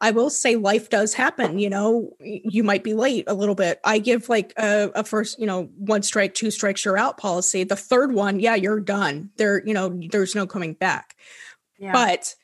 I 0.00 0.12
will 0.12 0.30
say 0.30 0.56
life 0.56 0.90
does 0.90 1.14
happen. 1.14 1.58
You 1.58 1.70
know, 1.70 2.12
you 2.20 2.62
might 2.62 2.84
be 2.84 2.94
late 2.94 3.24
a 3.26 3.34
little 3.34 3.54
bit. 3.54 3.80
I 3.84 3.98
give 3.98 4.28
like 4.28 4.52
a, 4.56 4.90
a, 4.94 5.04
first, 5.04 5.40
you 5.40 5.46
know, 5.46 5.64
one 5.76 6.02
strike, 6.02 6.34
two 6.34 6.50
strikes, 6.50 6.84
you're 6.84 6.98
out 6.98 7.18
policy. 7.18 7.64
The 7.64 7.76
third 7.76 8.12
one, 8.12 8.38
yeah, 8.38 8.54
you're 8.54 8.80
done. 8.80 9.30
There, 9.36 9.64
you 9.66 9.74
know, 9.74 10.00
there's 10.10 10.34
no 10.34 10.46
coming 10.46 10.74
back. 10.74 11.16
Yeah. 11.78 11.92
But 11.92 12.34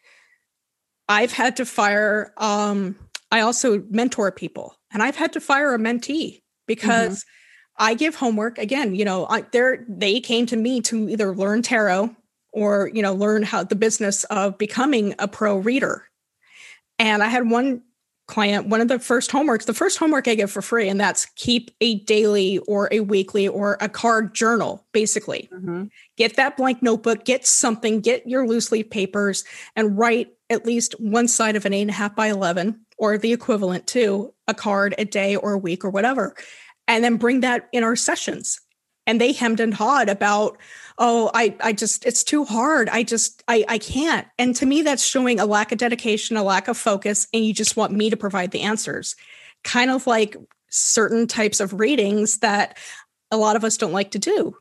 I've 1.09 1.33
had 1.33 1.57
to 1.57 1.67
fire 1.67 2.33
um 2.39 2.97
I 3.31 3.41
also 3.41 3.83
mentor 3.91 4.31
people 4.33 4.77
and 4.93 5.03
I've 5.03 5.17
had 5.17 5.33
to 5.35 5.41
fire 5.41 5.75
a 5.75 5.79
mentee 5.79 6.43
because 6.67 7.21
mm-hmm. 7.21 7.85
I 7.85 7.95
give 7.95 8.15
homework 8.15 8.59
again, 8.59 8.95
you 8.95 9.05
know, 9.05 9.27
I, 9.29 9.43
they're, 9.53 9.85
they 9.89 10.21
came 10.21 10.47
to 10.47 10.57
me 10.57 10.81
to 10.83 11.09
either 11.09 11.35
learn 11.35 11.63
tarot 11.63 12.15
or, 12.53 12.91
you 12.95 13.03
know, 13.03 13.13
learn 13.13 13.43
how 13.43 13.65
the 13.65 13.75
business 13.75 14.23
of 14.25 14.57
becoming 14.57 15.15
a 15.19 15.27
pro 15.27 15.57
reader. 15.57 16.09
And 16.99 17.23
I 17.23 17.29
had 17.29 17.51
one 17.51 17.83
client, 18.27 18.69
one 18.69 18.81
of 18.81 18.89
the 18.89 18.99
first 18.99 19.31
homeworks, 19.31 19.67
the 19.67 19.75
first 19.75 19.99
homework 19.99 20.27
I 20.27 20.35
give 20.35 20.51
for 20.51 20.63
free, 20.63 20.89
and 20.89 20.99
that's 20.99 21.27
keep 21.37 21.71
a 21.81 22.01
daily 22.01 22.59
or 22.61 22.89
a 22.91 23.01
weekly 23.01 23.47
or 23.47 23.77
a 23.81 23.89
card 23.89 24.35
journal, 24.35 24.87
basically. 24.93 25.49
Mm-hmm. 25.53 25.85
Get 26.17 26.37
that 26.37 26.57
blank 26.57 26.83
notebook, 26.83 27.25
get 27.25 27.47
something, 27.47 28.01
get 28.01 28.27
your 28.27 28.47
loose 28.47 28.73
leaf 28.73 28.89
papers, 28.89 29.45
and 29.77 29.99
write 29.99 30.29
at 30.49 30.65
least 30.65 30.95
one 31.01 31.29
side 31.29 31.57
of 31.57 31.67
an 31.67 31.75
eight 31.75 31.83
and 31.83 31.91
a 31.91 31.95
half 31.95 32.17
by 32.17 32.29
11 32.29 32.81
or 32.97 33.19
the 33.19 33.33
equivalent 33.33 33.87
to 33.89 34.33
a 34.47 34.55
card 34.55 34.95
a 34.99 35.05
day 35.05 35.37
or 35.37 35.53
a 35.53 35.59
week 35.59 35.85
or 35.85 35.91
whatever, 35.91 36.35
and 36.89 37.05
then 37.05 37.17
bring 37.17 37.41
that 37.41 37.69
in 37.73 37.85
our 37.85 37.97
sessions. 37.97 38.61
And 39.07 39.21
they 39.21 39.33
hemmed 39.33 39.61
and 39.61 39.75
hawed 39.75 40.09
about, 40.09 40.57
oh, 40.99 41.31
I, 41.35 41.57
I 41.61 41.73
just, 41.73 42.07
it's 42.07 42.23
too 42.23 42.45
hard. 42.45 42.89
I 42.89 43.03
just, 43.03 43.43
I, 43.49 43.65
I 43.69 43.79
can't. 43.79 44.27
And 44.39 44.55
to 44.57 44.67
me, 44.67 44.83
that's 44.83 45.05
showing 45.05 45.41
a 45.41 45.47
lack 45.47 45.73
of 45.73 45.79
dedication, 45.79 46.37
a 46.37 46.43
lack 46.43 46.69
of 46.69 46.77
focus, 46.77 47.27
and 47.35 47.45
you 47.45 47.53
just 47.53 47.77
want 47.77 47.93
me 47.93 48.11
to 48.11 48.17
provide 48.17 48.53
the 48.53 48.63
answers. 48.63 49.17
Kind 49.65 49.91
of 49.91 50.07
like 50.07 50.37
certain 50.71 51.27
types 51.27 51.61
of 51.61 51.81
readings 51.81 52.39
that 52.39 52.79
a 53.31 53.37
lot 53.37 53.57
of 53.57 53.65
us 53.65 53.77
don't 53.77 53.93
like 53.93 54.13
to 54.13 54.19
do. 54.19 54.57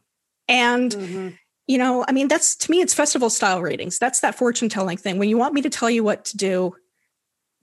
And 0.47 0.91
mm-hmm 0.91 1.29
you 1.67 1.77
know, 1.77 2.03
I 2.07 2.11
mean, 2.11 2.27
that's 2.27 2.55
to 2.57 2.71
me, 2.71 2.81
it's 2.81 2.93
festival 2.93 3.29
style 3.29 3.61
readings 3.61 3.99
That's 3.99 4.19
that 4.21 4.35
fortune 4.35 4.69
telling 4.69 4.97
thing. 4.97 5.17
When 5.17 5.29
you 5.29 5.37
want 5.37 5.53
me 5.53 5.61
to 5.61 5.69
tell 5.69 5.89
you 5.89 6.03
what 6.03 6.25
to 6.25 6.37
do, 6.37 6.75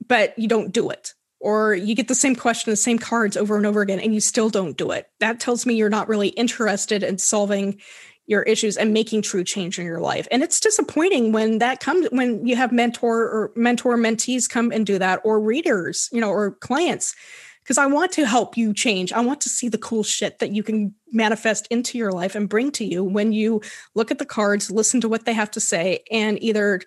but 0.07 0.37
you 0.37 0.47
don't 0.47 0.71
do 0.71 0.89
it, 0.89 1.13
or 1.39 1.75
you 1.75 1.93
get 1.93 2.07
the 2.07 2.15
same 2.15 2.35
question, 2.35 2.71
the 2.71 2.77
same 2.77 2.97
cards 2.97 3.37
over 3.37 3.57
and 3.57 3.65
over 3.65 3.81
again, 3.81 3.99
and 3.99 4.13
you 4.13 4.19
still 4.19 4.49
don't 4.49 4.75
do 4.75 4.91
it. 4.91 5.07
That 5.19 5.39
tells 5.39 5.65
me 5.65 5.75
you're 5.75 5.89
not 5.89 6.09
really 6.09 6.29
interested 6.29 7.03
in 7.03 7.19
solving 7.19 7.79
your 8.31 8.43
issues 8.43 8.77
and 8.77 8.93
making 8.93 9.21
true 9.21 9.43
change 9.43 9.77
in 9.77 9.85
your 9.85 9.99
life. 9.99 10.27
And 10.31 10.41
it's 10.41 10.59
disappointing 10.59 11.33
when 11.33 11.59
that 11.59 11.81
comes 11.81 12.07
when 12.11 12.47
you 12.47 12.55
have 12.55 12.71
mentor 12.71 13.23
or 13.23 13.51
mentor 13.55 13.97
mentees 13.97 14.49
come 14.49 14.71
and 14.71 14.85
do 14.85 14.97
that, 14.97 15.21
or 15.23 15.39
readers, 15.39 16.09
you 16.11 16.21
know, 16.21 16.29
or 16.29 16.51
clients 16.51 17.13
because 17.63 17.77
I 17.77 17.85
want 17.85 18.11
to 18.13 18.25
help 18.25 18.57
you 18.57 18.73
change. 18.73 19.13
I 19.13 19.19
want 19.21 19.39
to 19.41 19.49
see 19.49 19.69
the 19.69 19.77
cool 19.77 20.03
shit 20.03 20.39
that 20.39 20.51
you 20.51 20.63
can 20.63 20.95
manifest 21.11 21.67
into 21.69 21.97
your 21.97 22.11
life 22.11 22.33
and 22.33 22.49
bring 22.49 22.71
to 22.71 22.85
you 22.85 23.03
when 23.03 23.33
you 23.33 23.61
look 23.93 24.09
at 24.09 24.17
the 24.17 24.25
cards, 24.25 24.71
listen 24.71 24.99
to 25.01 25.09
what 25.09 25.25
they 25.25 25.33
have 25.33 25.51
to 25.51 25.59
say, 25.59 25.99
and 26.09 26.41
either 26.41 26.81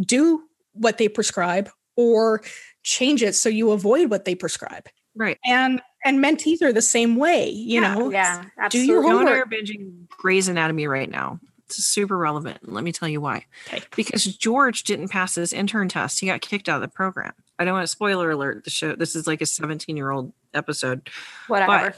do 0.00 0.42
what 0.74 0.98
they 0.98 1.08
prescribe 1.08 1.70
or 1.96 2.42
change 2.82 3.22
it 3.22 3.34
so 3.34 3.48
you 3.48 3.72
avoid 3.72 4.10
what 4.10 4.24
they 4.24 4.34
prescribe. 4.34 4.88
Right. 5.14 5.38
And 5.44 5.82
and 6.04 6.22
mentees 6.22 6.62
are 6.62 6.72
the 6.72 6.82
same 6.82 7.16
way, 7.16 7.48
you 7.48 7.80
yeah, 7.80 7.94
know. 7.94 8.10
Yeah, 8.10 8.44
absolutely. 8.58 8.86
Do 8.86 8.92
your 8.92 9.02
homework. 9.02 9.46
are 9.46 9.50
binging 9.50 10.08
Grey's 10.08 10.48
Anatomy 10.48 10.86
right 10.86 11.10
now. 11.10 11.38
It's 11.66 11.84
super 11.84 12.18
relevant. 12.18 12.70
Let 12.70 12.84
me 12.84 12.92
tell 12.92 13.08
you 13.08 13.20
why. 13.20 13.46
Okay. 13.68 13.82
Because 13.96 14.24
George 14.24 14.84
didn't 14.84 15.08
pass 15.08 15.36
his 15.36 15.52
intern 15.52 15.88
test. 15.88 16.20
He 16.20 16.26
got 16.26 16.40
kicked 16.40 16.68
out 16.68 16.76
of 16.76 16.82
the 16.82 16.88
program. 16.88 17.32
I 17.58 17.64
don't 17.64 17.74
want 17.74 17.84
to 17.84 17.88
spoiler 17.88 18.30
alert 18.30 18.64
the 18.64 18.70
show. 18.70 18.94
This 18.94 19.14
is 19.14 19.26
like 19.26 19.40
a 19.40 19.46
17 19.46 19.96
year 19.96 20.10
old 20.10 20.32
episode. 20.52 21.08
Whatever. 21.46 21.94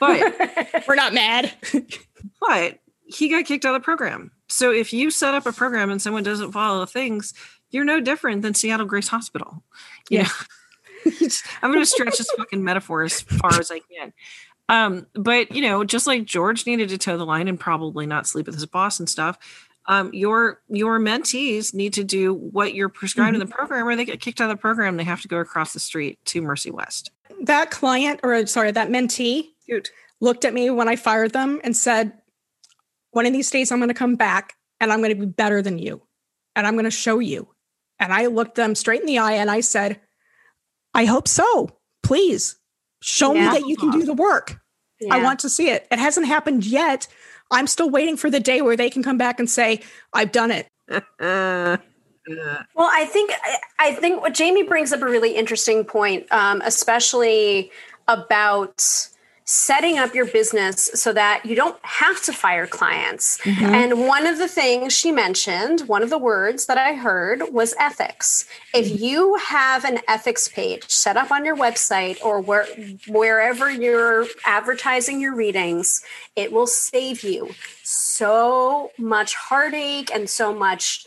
But, 0.00 0.22
but 0.72 0.84
we're 0.88 0.94
not 0.94 1.12
mad. 1.12 1.52
but 2.40 2.78
he 3.04 3.28
got 3.28 3.44
kicked 3.44 3.64
out 3.64 3.74
of 3.74 3.82
the 3.82 3.84
program. 3.84 4.30
So 4.48 4.70
if 4.70 4.92
you 4.92 5.10
set 5.10 5.34
up 5.34 5.46
a 5.46 5.52
program 5.52 5.90
and 5.90 6.00
someone 6.00 6.22
doesn't 6.22 6.52
follow 6.52 6.80
the 6.80 6.86
things, 6.86 7.34
you're 7.70 7.84
no 7.84 8.00
different 8.00 8.42
than 8.42 8.54
Seattle 8.54 8.86
Grace 8.86 9.08
Hospital. 9.08 9.62
You 10.08 10.18
yeah. 10.18 10.22
Know? 10.24 10.28
I'm 11.62 11.70
going 11.72 11.82
to 11.82 11.86
stretch 11.86 12.18
this 12.18 12.30
fucking 12.36 12.62
metaphor 12.62 13.02
as 13.02 13.20
far 13.20 13.58
as 13.58 13.70
I 13.70 13.80
can. 13.80 14.12
Um, 14.68 15.06
but 15.14 15.54
you 15.54 15.62
know, 15.62 15.84
just 15.84 16.06
like 16.06 16.24
George 16.24 16.66
needed 16.66 16.88
to 16.90 16.98
toe 16.98 17.16
the 17.16 17.26
line 17.26 17.48
and 17.48 17.58
probably 17.58 18.06
not 18.06 18.26
sleep 18.26 18.46
with 18.46 18.54
his 18.54 18.66
boss 18.66 18.98
and 18.98 19.08
stuff, 19.08 19.38
um, 19.86 20.10
your 20.12 20.60
your 20.68 21.00
mentees 21.00 21.74
need 21.74 21.92
to 21.94 22.04
do 22.04 22.32
what 22.32 22.74
you're 22.74 22.88
prescribed 22.88 23.34
mm-hmm. 23.34 23.42
in 23.42 23.48
the 23.48 23.54
program, 23.54 23.86
or 23.86 23.96
they 23.96 24.04
get 24.04 24.20
kicked 24.20 24.40
out 24.40 24.50
of 24.50 24.56
the 24.56 24.60
program. 24.60 24.96
They 24.96 25.04
have 25.04 25.20
to 25.22 25.28
go 25.28 25.38
across 25.38 25.72
the 25.72 25.80
street 25.80 26.18
to 26.26 26.40
Mercy 26.40 26.70
West. 26.70 27.10
That 27.42 27.70
client, 27.70 28.20
or 28.22 28.46
sorry, 28.46 28.70
that 28.70 28.88
mentee, 28.88 29.48
looked 30.20 30.44
at 30.44 30.54
me 30.54 30.70
when 30.70 30.88
I 30.88 30.96
fired 30.96 31.32
them 31.32 31.60
and 31.64 31.76
said, 31.76 32.12
"One 33.10 33.26
of 33.26 33.32
these 33.32 33.50
days, 33.50 33.72
I'm 33.72 33.78
going 33.78 33.88
to 33.88 33.94
come 33.94 34.14
back 34.14 34.54
and 34.80 34.92
I'm 34.92 35.00
going 35.00 35.14
to 35.14 35.20
be 35.20 35.26
better 35.26 35.62
than 35.62 35.78
you, 35.78 36.02
and 36.54 36.66
I'm 36.66 36.74
going 36.74 36.84
to 36.84 36.90
show 36.90 37.18
you." 37.18 37.48
And 37.98 38.12
I 38.12 38.26
looked 38.26 38.54
them 38.54 38.74
straight 38.74 39.00
in 39.00 39.06
the 39.06 39.18
eye 39.18 39.34
and 39.34 39.50
I 39.50 39.60
said, 39.60 40.00
"I 40.94 41.04
hope 41.04 41.28
so. 41.28 41.76
Please 42.02 42.56
show 43.02 43.34
yeah. 43.34 43.52
me 43.52 43.58
that 43.58 43.68
you 43.68 43.76
can 43.76 43.90
do 43.90 44.04
the 44.04 44.14
work. 44.14 44.60
Yeah. 45.00 45.14
I 45.14 45.22
want 45.22 45.40
to 45.40 45.48
see 45.48 45.70
it. 45.70 45.86
It 45.90 45.98
hasn't 45.98 46.26
happened 46.26 46.64
yet." 46.64 47.08
I'm 47.52 47.66
still 47.66 47.90
waiting 47.90 48.16
for 48.16 48.30
the 48.30 48.40
day 48.40 48.62
where 48.62 48.76
they 48.76 48.90
can 48.90 49.02
come 49.02 49.18
back 49.18 49.38
and 49.38 49.48
say, 49.48 49.82
I've 50.12 50.32
done 50.32 50.50
it. 50.50 50.66
well, 50.88 51.78
I 52.78 53.04
think 53.04 53.30
I 53.78 53.92
think 53.92 54.22
what 54.22 54.34
Jamie 54.34 54.62
brings 54.62 54.92
up 54.92 55.02
a 55.02 55.04
really 55.04 55.36
interesting 55.36 55.84
point, 55.84 56.26
um, 56.32 56.62
especially 56.64 57.70
about 58.08 58.82
setting 59.44 59.98
up 59.98 60.14
your 60.14 60.26
business 60.26 60.90
so 60.94 61.12
that 61.12 61.44
you 61.44 61.54
don't 61.56 61.76
have 61.82 62.22
to 62.22 62.32
fire 62.32 62.66
clients. 62.66 63.38
Mm-hmm. 63.38 63.64
And 63.64 64.06
one 64.06 64.26
of 64.26 64.38
the 64.38 64.48
things 64.48 64.92
she 64.92 65.10
mentioned, 65.10 65.80
one 65.82 66.02
of 66.02 66.10
the 66.10 66.18
words 66.18 66.66
that 66.66 66.78
I 66.78 66.94
heard 66.94 67.42
was 67.52 67.74
ethics. 67.78 68.46
If 68.74 68.86
mm-hmm. 68.86 69.04
you 69.04 69.34
have 69.36 69.84
an 69.84 69.98
ethics 70.06 70.48
page 70.48 70.88
set 70.88 71.16
up 71.16 71.30
on 71.30 71.44
your 71.44 71.56
website 71.56 72.22
or 72.24 72.40
where, 72.40 72.66
wherever 73.08 73.70
you're 73.70 74.26
advertising 74.44 75.20
your 75.20 75.34
readings, 75.34 76.02
it 76.36 76.52
will 76.52 76.68
save 76.68 77.22
you 77.24 77.50
so 77.82 78.92
much 78.98 79.34
heartache 79.34 80.14
and 80.14 80.30
so 80.30 80.54
much 80.54 81.04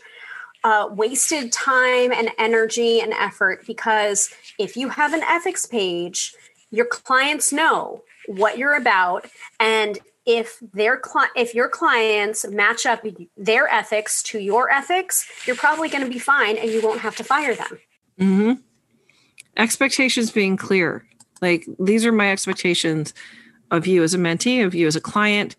uh, 0.62 0.88
wasted 0.90 1.52
time 1.52 2.12
and 2.12 2.30
energy 2.38 3.00
and 3.00 3.12
effort 3.12 3.64
because 3.66 4.30
if 4.58 4.76
you 4.76 4.88
have 4.88 5.12
an 5.12 5.22
ethics 5.22 5.64
page, 5.64 6.34
your 6.70 6.86
clients 6.86 7.52
know 7.52 8.02
what 8.28 8.58
you're 8.58 8.76
about 8.76 9.26
and 9.60 9.98
if 10.26 10.58
their 10.74 10.96
cli- 10.96 11.28
if 11.36 11.54
your 11.54 11.68
clients 11.68 12.46
match 12.48 12.84
up 12.84 13.04
their 13.36 13.68
ethics 13.68 14.22
to 14.24 14.38
your 14.40 14.70
ethics 14.70 15.26
you're 15.46 15.56
probably 15.56 15.88
going 15.88 16.04
to 16.04 16.10
be 16.10 16.18
fine 16.18 16.56
and 16.56 16.70
you 16.70 16.82
won't 16.82 17.00
have 17.00 17.16
to 17.16 17.24
fire 17.24 17.54
them. 17.54 17.78
Mm-hmm. 18.20 18.52
expectations 19.56 20.30
being 20.30 20.56
clear. 20.56 21.06
Like 21.40 21.66
these 21.78 22.04
are 22.04 22.12
my 22.12 22.32
expectations 22.32 23.14
of 23.70 23.86
you 23.86 24.02
as 24.02 24.14
a 24.14 24.18
mentee 24.18 24.64
of 24.64 24.74
you 24.74 24.86
as 24.86 24.96
a 24.96 25.00
client. 25.00 25.54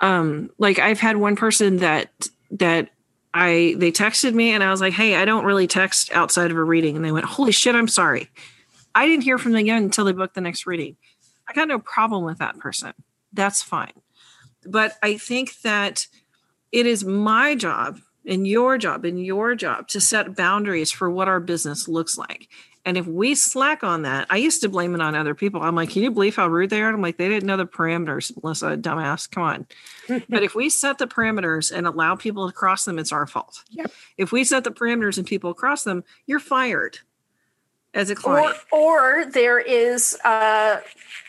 Um 0.00 0.50
like 0.58 0.78
i've 0.78 1.00
had 1.00 1.16
one 1.16 1.36
person 1.36 1.78
that 1.78 2.10
that 2.52 2.90
i 3.34 3.74
they 3.78 3.90
texted 3.90 4.34
me 4.34 4.50
and 4.50 4.62
i 4.62 4.70
was 4.70 4.80
like 4.80 4.92
hey 4.92 5.16
i 5.16 5.24
don't 5.24 5.44
really 5.44 5.66
text 5.66 6.12
outside 6.12 6.50
of 6.50 6.56
a 6.56 6.64
reading. 6.64 6.96
And 6.96 7.04
they 7.04 7.12
went 7.12 7.24
holy 7.24 7.52
shit 7.52 7.74
i'm 7.74 7.88
sorry. 7.88 8.30
I 8.94 9.06
didn't 9.06 9.24
hear 9.24 9.36
from 9.36 9.52
them 9.52 9.60
again 9.60 9.82
until 9.82 10.04
they 10.04 10.12
booked 10.12 10.34
the 10.34 10.40
next 10.40 10.66
reading 10.66 10.96
I 11.48 11.52
got 11.52 11.68
no 11.68 11.78
problem 11.78 12.24
with 12.24 12.38
that 12.38 12.58
person. 12.58 12.92
That's 13.32 13.62
fine. 13.62 13.92
But 14.64 14.96
I 15.02 15.16
think 15.16 15.60
that 15.60 16.06
it 16.72 16.86
is 16.86 17.04
my 17.04 17.54
job 17.54 18.00
and 18.26 18.46
your 18.46 18.76
job 18.78 19.04
and 19.04 19.24
your 19.24 19.54
job 19.54 19.88
to 19.88 20.00
set 20.00 20.36
boundaries 20.36 20.90
for 20.90 21.08
what 21.08 21.28
our 21.28 21.40
business 21.40 21.86
looks 21.86 22.18
like. 22.18 22.48
And 22.84 22.96
if 22.96 23.06
we 23.06 23.34
slack 23.34 23.82
on 23.82 24.02
that, 24.02 24.28
I 24.30 24.36
used 24.36 24.62
to 24.62 24.68
blame 24.68 24.94
it 24.94 25.00
on 25.00 25.16
other 25.16 25.34
people. 25.34 25.60
I'm 25.60 25.74
like, 25.74 25.90
can 25.90 26.04
you 26.04 26.10
believe 26.12 26.36
how 26.36 26.46
rude 26.46 26.70
they 26.70 26.82
are? 26.82 26.92
I'm 26.92 27.02
like, 27.02 27.16
they 27.16 27.28
didn't 27.28 27.46
know 27.46 27.56
the 27.56 27.66
parameters, 27.66 28.32
Melissa, 28.40 28.76
dumbass. 28.76 29.28
Come 29.28 29.42
on. 29.42 29.66
but 30.28 30.44
if 30.44 30.54
we 30.54 30.70
set 30.70 30.98
the 30.98 31.08
parameters 31.08 31.76
and 31.76 31.84
allow 31.86 32.14
people 32.14 32.46
to 32.46 32.52
cross 32.52 32.84
them, 32.84 33.00
it's 33.00 33.10
our 33.10 33.26
fault. 33.26 33.64
Yep. 33.70 33.90
If 34.18 34.30
we 34.30 34.44
set 34.44 34.62
the 34.62 34.70
parameters 34.70 35.18
and 35.18 35.26
people 35.26 35.52
cross 35.52 35.82
them, 35.82 36.04
you're 36.26 36.38
fired 36.38 37.00
as 37.96 38.10
a 38.10 38.14
client. 38.14 38.56
Or, 38.70 39.20
or 39.20 39.24
there 39.26 39.58
is 39.58 40.16
uh, 40.22 40.80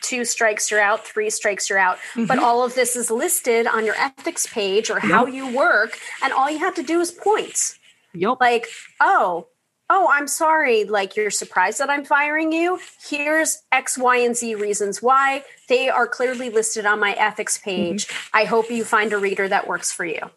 two 0.01 0.25
strikes 0.25 0.69
you're 0.69 0.81
out, 0.81 1.07
three 1.07 1.31
strikes 1.31 1.69
you're 1.69 1.79
out. 1.79 1.97
Mm-hmm. 1.97 2.25
But 2.25 2.37
all 2.39 2.63
of 2.63 2.75
this 2.75 2.95
is 2.95 3.09
listed 3.09 3.65
on 3.65 3.85
your 3.85 3.95
ethics 3.95 4.45
page 4.45 4.91
or 4.91 4.99
how 4.99 5.25
yep. 5.25 5.33
you 5.33 5.57
work, 5.57 5.97
and 6.23 6.31
all 6.31 6.51
you 6.51 6.59
have 6.59 6.75
to 6.75 6.83
do 6.83 6.99
is 6.99 7.11
points. 7.11 7.79
Yep. 8.13 8.37
Like, 8.39 8.67
oh, 8.99 9.47
oh, 9.89 10.07
I'm 10.11 10.27
sorry, 10.27 10.83
like 10.83 11.15
you're 11.15 11.31
surprised 11.31 11.79
that 11.79 11.89
I'm 11.89 12.03
firing 12.03 12.51
you. 12.51 12.79
Here's 13.07 13.63
X, 13.71 13.97
Y, 13.97 14.17
and 14.17 14.35
Z 14.35 14.55
reasons 14.55 15.01
why. 15.01 15.43
They 15.69 15.89
are 15.89 16.07
clearly 16.07 16.49
listed 16.49 16.85
on 16.85 16.99
my 16.99 17.13
ethics 17.13 17.57
page. 17.57 18.07
Mm-hmm. 18.07 18.37
I 18.37 18.43
hope 18.45 18.69
you 18.69 18.83
find 18.83 19.13
a 19.13 19.17
reader 19.17 19.47
that 19.47 19.67
works 19.67 19.91
for 19.91 20.05
you. 20.05 20.29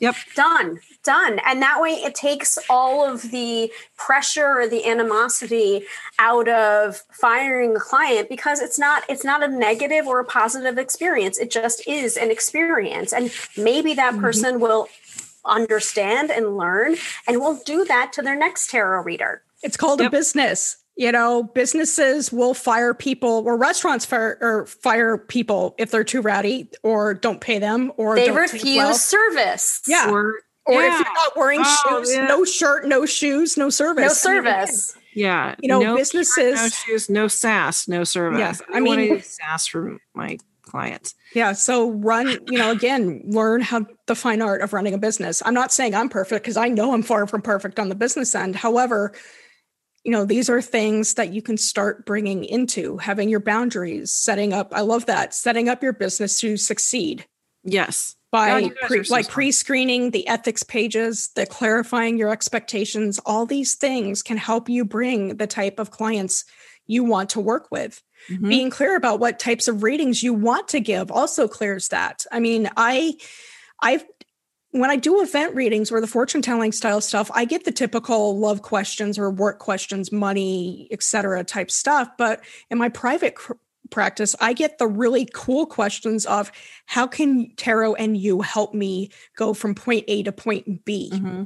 Yep. 0.00 0.14
Done. 0.34 0.80
Done. 1.04 1.40
And 1.44 1.62
that 1.62 1.80
way 1.80 1.90
it 1.90 2.14
takes 2.14 2.58
all 2.68 3.08
of 3.08 3.30
the 3.30 3.70
pressure 3.96 4.60
or 4.60 4.68
the 4.68 4.86
animosity 4.86 5.84
out 6.18 6.48
of 6.48 7.02
firing 7.10 7.76
a 7.76 7.80
client 7.80 8.28
because 8.28 8.60
it's 8.60 8.78
not 8.78 9.02
it's 9.08 9.24
not 9.24 9.42
a 9.42 9.48
negative 9.48 10.06
or 10.06 10.20
a 10.20 10.24
positive 10.24 10.78
experience. 10.78 11.38
It 11.38 11.50
just 11.50 11.86
is 11.86 12.16
an 12.16 12.30
experience. 12.30 13.12
And 13.12 13.32
maybe 13.56 13.94
that 13.94 14.12
mm-hmm. 14.12 14.22
person 14.22 14.54
mm-hmm. 14.54 14.62
will 14.62 14.88
understand 15.44 16.30
and 16.30 16.56
learn 16.56 16.96
and 17.26 17.40
will 17.40 17.60
do 17.64 17.84
that 17.84 18.12
to 18.14 18.22
their 18.22 18.36
next 18.36 18.70
tarot 18.70 19.02
reader. 19.02 19.42
It's 19.62 19.76
called 19.76 20.00
yep. 20.00 20.08
a 20.08 20.10
business. 20.10 20.77
You 20.98 21.12
know, 21.12 21.44
businesses 21.44 22.32
will 22.32 22.54
fire 22.54 22.92
people 22.92 23.44
or 23.46 23.56
restaurants 23.56 24.04
fire 24.04 24.36
or 24.40 24.66
fire 24.66 25.16
people 25.16 25.76
if 25.78 25.92
they're 25.92 26.02
too 26.02 26.20
rowdy 26.20 26.68
or 26.82 27.14
don't 27.14 27.40
pay 27.40 27.60
them 27.60 27.92
or 27.96 28.16
they 28.16 28.32
refuse 28.32 28.76
well. 28.76 28.94
service. 28.94 29.80
Yeah. 29.86 30.10
Or, 30.10 30.40
or 30.66 30.82
yeah. 30.82 30.88
if 30.88 30.94
you're 30.94 31.14
not 31.14 31.36
wearing 31.36 31.60
oh, 31.62 32.02
shoes, 32.02 32.16
yeah. 32.16 32.26
no 32.26 32.44
shirt, 32.44 32.88
no 32.88 33.06
shoes, 33.06 33.56
no 33.56 33.70
service. 33.70 34.02
No 34.02 34.08
service. 34.08 34.96
Yeah. 35.14 35.54
You 35.60 35.68
know, 35.68 35.78
no 35.78 35.96
businesses 35.96 36.58
shirt, 36.58 36.64
no 36.64 36.68
shoes, 36.68 37.08
no 37.08 37.28
sass, 37.28 37.86
no 37.86 38.02
service. 38.02 38.40
Yeah. 38.40 38.74
I, 38.74 38.78
I 38.78 38.80
mean 38.80 39.22
sass 39.22 39.68
for 39.68 39.98
my 40.14 40.36
clients. 40.62 41.14
Yeah. 41.32 41.52
So 41.52 41.92
run, 41.92 42.38
you 42.48 42.58
know, 42.58 42.72
again, 42.72 43.22
learn 43.24 43.60
how 43.60 43.86
the 44.06 44.16
fine 44.16 44.42
art 44.42 44.62
of 44.62 44.72
running 44.72 44.94
a 44.94 44.98
business. 44.98 45.44
I'm 45.46 45.54
not 45.54 45.72
saying 45.72 45.94
I'm 45.94 46.08
perfect 46.08 46.42
because 46.42 46.56
I 46.56 46.66
know 46.68 46.92
I'm 46.92 47.04
far 47.04 47.28
from 47.28 47.40
perfect 47.40 47.78
on 47.78 47.88
the 47.88 47.94
business 47.94 48.34
end. 48.34 48.56
However, 48.56 49.12
you 50.04 50.12
know, 50.12 50.24
these 50.24 50.48
are 50.48 50.62
things 50.62 51.14
that 51.14 51.32
you 51.32 51.42
can 51.42 51.56
start 51.56 52.06
bringing 52.06 52.44
into 52.44 52.96
having 52.98 53.28
your 53.28 53.40
boundaries, 53.40 54.12
setting 54.12 54.52
up. 54.52 54.72
I 54.72 54.80
love 54.80 55.06
that 55.06 55.34
setting 55.34 55.68
up 55.68 55.82
your 55.82 55.92
business 55.92 56.40
to 56.40 56.56
succeed. 56.56 57.26
Yes. 57.64 58.14
By 58.30 58.70
pre, 58.86 59.02
like 59.04 59.28
pre-screening 59.28 60.10
the 60.10 60.28
ethics 60.28 60.62
pages, 60.62 61.30
the 61.34 61.46
clarifying 61.46 62.18
your 62.18 62.30
expectations, 62.30 63.18
all 63.24 63.46
these 63.46 63.74
things 63.74 64.22
can 64.22 64.36
help 64.36 64.68
you 64.68 64.84
bring 64.84 65.38
the 65.38 65.46
type 65.46 65.78
of 65.78 65.90
clients 65.90 66.44
you 66.86 67.04
want 67.04 67.30
to 67.30 67.40
work 67.40 67.68
with. 67.70 68.02
Mm-hmm. 68.30 68.48
Being 68.48 68.70
clear 68.70 68.96
about 68.96 69.18
what 69.18 69.38
types 69.38 69.66
of 69.66 69.82
ratings 69.82 70.22
you 70.22 70.34
want 70.34 70.68
to 70.68 70.80
give 70.80 71.10
also 71.10 71.48
clears 71.48 71.88
that. 71.88 72.26
I 72.30 72.40
mean, 72.40 72.68
I 72.76 73.14
I've 73.80 74.04
when 74.72 74.90
I 74.90 74.96
do 74.96 75.22
event 75.22 75.54
readings 75.54 75.90
or 75.90 76.00
the 76.00 76.06
fortune 76.06 76.42
telling 76.42 76.72
style 76.72 77.00
stuff, 77.00 77.30
I 77.34 77.44
get 77.44 77.64
the 77.64 77.72
typical 77.72 78.38
love 78.38 78.62
questions 78.62 79.18
or 79.18 79.30
work 79.30 79.58
questions, 79.58 80.12
money, 80.12 80.88
etc. 80.90 81.42
type 81.44 81.70
stuff. 81.70 82.10
But 82.18 82.40
in 82.70 82.76
my 82.76 82.88
private 82.90 83.34
cr- 83.34 83.54
practice, 83.90 84.36
I 84.40 84.52
get 84.52 84.78
the 84.78 84.86
really 84.86 85.28
cool 85.32 85.64
questions 85.64 86.26
of 86.26 86.52
how 86.86 87.06
can 87.06 87.54
tarot 87.56 87.94
and 87.94 88.16
you 88.16 88.42
help 88.42 88.74
me 88.74 89.10
go 89.36 89.54
from 89.54 89.74
point 89.74 90.04
A 90.08 90.22
to 90.24 90.32
point 90.32 90.84
B 90.84 91.10
mm-hmm. 91.12 91.44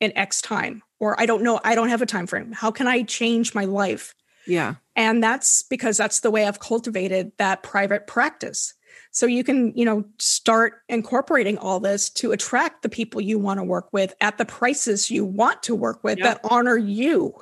in 0.00 0.16
X 0.16 0.40
time? 0.40 0.82
Or 1.00 1.20
I 1.20 1.26
don't 1.26 1.42
know, 1.42 1.60
I 1.64 1.74
don't 1.74 1.88
have 1.88 2.02
a 2.02 2.06
time 2.06 2.28
frame. 2.28 2.52
How 2.52 2.70
can 2.70 2.86
I 2.86 3.02
change 3.02 3.54
my 3.54 3.64
life? 3.64 4.14
Yeah. 4.46 4.74
And 4.94 5.22
that's 5.22 5.64
because 5.64 5.96
that's 5.96 6.20
the 6.20 6.30
way 6.30 6.46
I've 6.46 6.60
cultivated 6.60 7.32
that 7.38 7.62
private 7.62 8.06
practice. 8.06 8.74
So 9.14 9.26
you 9.26 9.44
can, 9.44 9.72
you 9.76 9.84
know, 9.84 10.04
start 10.18 10.82
incorporating 10.88 11.56
all 11.58 11.78
this 11.78 12.10
to 12.10 12.32
attract 12.32 12.82
the 12.82 12.88
people 12.88 13.20
you 13.20 13.38
want 13.38 13.60
to 13.60 13.64
work 13.64 13.92
with 13.92 14.12
at 14.20 14.38
the 14.38 14.44
prices 14.44 15.08
you 15.08 15.24
want 15.24 15.62
to 15.62 15.74
work 15.74 16.02
with 16.02 16.18
yep. 16.18 16.42
that 16.42 16.50
honor 16.50 16.76
you. 16.76 17.32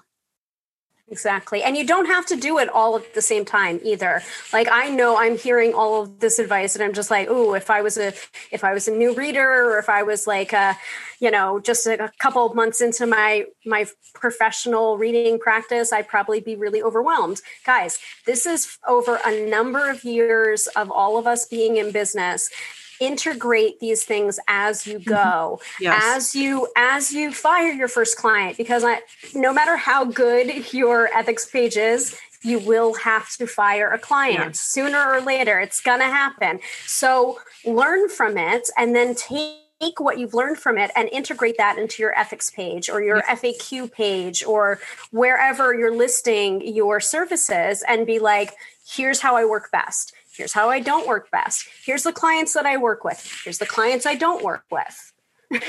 Exactly. 1.09 1.63
And 1.63 1.77
you 1.77 1.87
don't 1.87 2.07
have 2.07 2.25
to 2.27 2.37
do 2.37 2.59
it 2.59 2.71
all 2.71 2.97
at 2.97 3.13
the 3.15 3.21
same 3.21 3.45
time 3.45 3.81
either. 3.83 4.23
Like 4.53 4.69
I 4.71 4.89
know 4.89 5.19
I'm 5.19 5.37
hearing 5.37 5.75
all 5.75 6.03
of 6.03 6.21
this 6.21 6.39
advice 6.39 6.75
and 6.75 6.83
I'm 6.83 6.95
just 6.95 7.11
like, 7.11 7.29
oh, 7.29 7.55
if 7.55 7.69
I 7.69 7.83
was 7.83 7.99
a 7.99 8.15
if 8.51 8.65
I 8.65 8.73
was 8.73 8.89
a 8.89 8.93
new 8.93 9.15
reader 9.15 9.67
or 9.67 9.79
if 9.79 9.91
I 9.91 10.05
was 10.05 10.27
like 10.27 10.55
a, 10.55 10.79
you 11.21 11.31
know, 11.31 11.61
just 11.61 11.87
a, 11.87 12.05
a 12.05 12.13
couple 12.19 12.47
of 12.47 12.55
months 12.55 12.81
into 12.81 13.07
my 13.07 13.45
my 13.67 13.87
professional 14.15 14.97
reading 14.97 15.39
practice, 15.39 15.93
I'd 15.93 16.09
probably 16.09 16.41
be 16.41 16.57
really 16.57 16.83
overwhelmed. 16.83 17.43
Guys, 17.67 17.99
this 18.25 18.47
is 18.47 18.79
over 18.89 19.19
a 19.27 19.51
number 19.51 19.91
of 19.91 20.05
years 20.05 20.67
of 20.77 20.91
all 20.91 21.19
of 21.19 21.27
us 21.27 21.45
being 21.45 21.77
in 21.77 21.91
business 21.93 22.49
integrate 23.03 23.81
these 23.81 24.05
things 24.05 24.39
as 24.47 24.87
you 24.87 24.99
mm-hmm. 24.99 25.11
go 25.11 25.61
yes. 25.81 26.03
as 26.05 26.35
you 26.35 26.69
as 26.77 27.13
you 27.13 27.33
fire 27.33 27.73
your 27.73 27.89
first 27.89 28.17
client 28.17 28.57
because 28.57 28.85
I, 28.85 29.01
no 29.35 29.53
matter 29.53 29.77
how 29.77 30.05
good 30.05 30.73
your 30.73 31.09
ethics 31.09 31.47
page 31.47 31.77
is 31.77 32.17
you 32.43 32.59
will 32.59 32.95
have 32.95 33.29
to 33.37 33.47
fire 33.47 33.91
a 33.91 33.99
client 33.99 34.55
yes. 34.55 34.61
sooner 34.61 35.13
or 35.13 35.21
later 35.21 35.59
it's 35.59 35.81
going 35.81 36.01
to 36.01 36.07
happen 36.07 36.61
so 36.87 37.41
learn 37.65 38.09
from 38.09 38.39
it 38.39 38.69
and 38.79 38.95
then 38.95 39.15
take 39.15 39.59
take 39.83 39.99
what 39.99 40.19
you've 40.19 40.35
learned 40.35 40.59
from 40.59 40.79
it 40.79 40.91
and 40.95 41.09
integrate 41.11 41.57
that 41.59 41.79
into 41.79 42.03
your 42.03 42.17
ethics 42.19 42.51
page 42.51 42.89
or 42.89 43.03
your 43.03 43.23
FAQ 43.23 43.91
page 43.91 44.45
or 44.45 44.79
wherever 45.11 45.75
you're 45.75 45.95
listing 45.95 46.65
your 46.75 47.01
services 47.01 47.83
and 47.89 48.07
be 48.07 48.19
like, 48.19 48.55
here's 48.87 49.21
how 49.21 49.37
I 49.37 49.45
work 49.45 49.71
best. 49.73 50.15
Here's 50.37 50.53
how 50.53 50.71
I 50.71 50.81
don't 50.81 51.07
work 51.07 51.31
best. 51.31 51.69
Here's 51.85 52.05
the 52.05 52.13
clients 52.13 52.55
that 52.55 52.67
I 52.67 52.77
work 52.77 53.05
with. 53.05 53.31
Here's 53.45 53.59
the 53.59 53.67
clients 53.67 54.07
I 54.07 54.15
don't 54.15 54.43
work 54.43 54.65
with. 54.71 55.13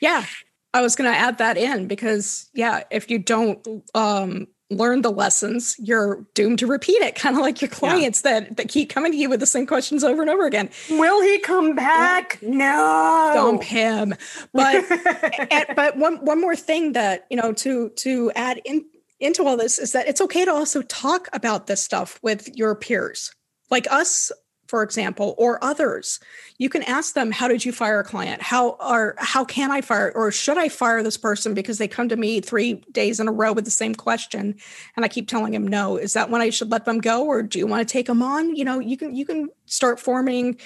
yeah. 0.00 0.24
I 0.72 0.82
was 0.82 0.96
going 0.96 1.10
to 1.10 1.16
add 1.16 1.38
that 1.38 1.56
in 1.56 1.86
because, 1.86 2.50
yeah, 2.54 2.82
if 2.90 3.10
you 3.10 3.18
don't 3.18 3.66
um, 3.94 4.46
learn 4.70 5.02
the 5.02 5.10
lessons, 5.10 5.76
you're 5.78 6.26
doomed 6.34 6.58
to 6.58 6.66
repeat 6.66 7.00
it, 7.02 7.14
kind 7.14 7.36
of 7.36 7.42
like 7.42 7.60
your 7.60 7.70
clients 7.70 8.22
yeah. 8.24 8.40
that, 8.40 8.56
that 8.56 8.68
keep 8.68 8.90
coming 8.90 9.12
to 9.12 9.18
you 9.18 9.28
with 9.28 9.40
the 9.40 9.46
same 9.46 9.66
questions 9.66 10.02
over 10.02 10.22
and 10.22 10.30
over 10.30 10.46
again. 10.46 10.70
Will 10.90 11.22
he 11.22 11.38
come 11.38 11.74
back? 11.74 12.38
No. 12.42 13.32
Dump 13.34 13.62
him. 13.62 14.14
But 14.52 14.84
and, 15.50 15.66
but 15.76 15.96
one 15.96 16.16
one 16.24 16.40
more 16.40 16.56
thing 16.56 16.92
that, 16.92 17.26
you 17.30 17.36
know, 17.36 17.52
to 17.52 17.90
to 17.90 18.32
add 18.34 18.60
in 18.64 18.84
into 19.20 19.44
all 19.44 19.56
this 19.56 19.78
is 19.78 19.92
that 19.92 20.08
it's 20.08 20.20
okay 20.20 20.44
to 20.44 20.52
also 20.52 20.82
talk 20.82 21.28
about 21.32 21.66
this 21.66 21.82
stuff 21.82 22.18
with 22.22 22.54
your 22.56 22.74
peers 22.74 23.34
like 23.70 23.90
us 23.90 24.32
for 24.66 24.82
example 24.82 25.34
or 25.38 25.62
others 25.62 26.18
you 26.58 26.68
can 26.68 26.82
ask 26.82 27.14
them 27.14 27.30
how 27.30 27.48
did 27.48 27.64
you 27.64 27.72
fire 27.72 28.00
a 28.00 28.04
client? 28.04 28.40
How 28.40 28.76
are 28.80 29.14
how 29.18 29.44
can 29.44 29.70
i 29.70 29.80
fire 29.80 30.12
or 30.14 30.30
should 30.32 30.58
i 30.58 30.68
fire 30.68 31.02
this 31.02 31.16
person 31.16 31.54
because 31.54 31.78
they 31.78 31.88
come 31.88 32.08
to 32.08 32.16
me 32.16 32.40
three 32.40 32.74
days 32.92 33.20
in 33.20 33.28
a 33.28 33.32
row 33.32 33.52
with 33.52 33.64
the 33.64 33.70
same 33.70 33.94
question? 33.94 34.56
And 34.96 35.04
i 35.04 35.08
keep 35.08 35.28
telling 35.28 35.52
them 35.52 35.66
no. 35.66 35.96
Is 35.96 36.14
that 36.14 36.30
when 36.30 36.40
i 36.40 36.50
should 36.50 36.70
let 36.70 36.84
them 36.84 36.98
go 36.98 37.26
or 37.26 37.42
do 37.42 37.58
you 37.58 37.66
want 37.66 37.86
to 37.86 37.92
take 37.92 38.06
them 38.06 38.22
on? 38.22 38.56
You 38.56 38.64
know 38.64 38.80
you 38.80 38.96
can 38.96 39.14
you 39.14 39.26
can 39.26 39.48
start 39.66 40.00
forming 40.00 40.58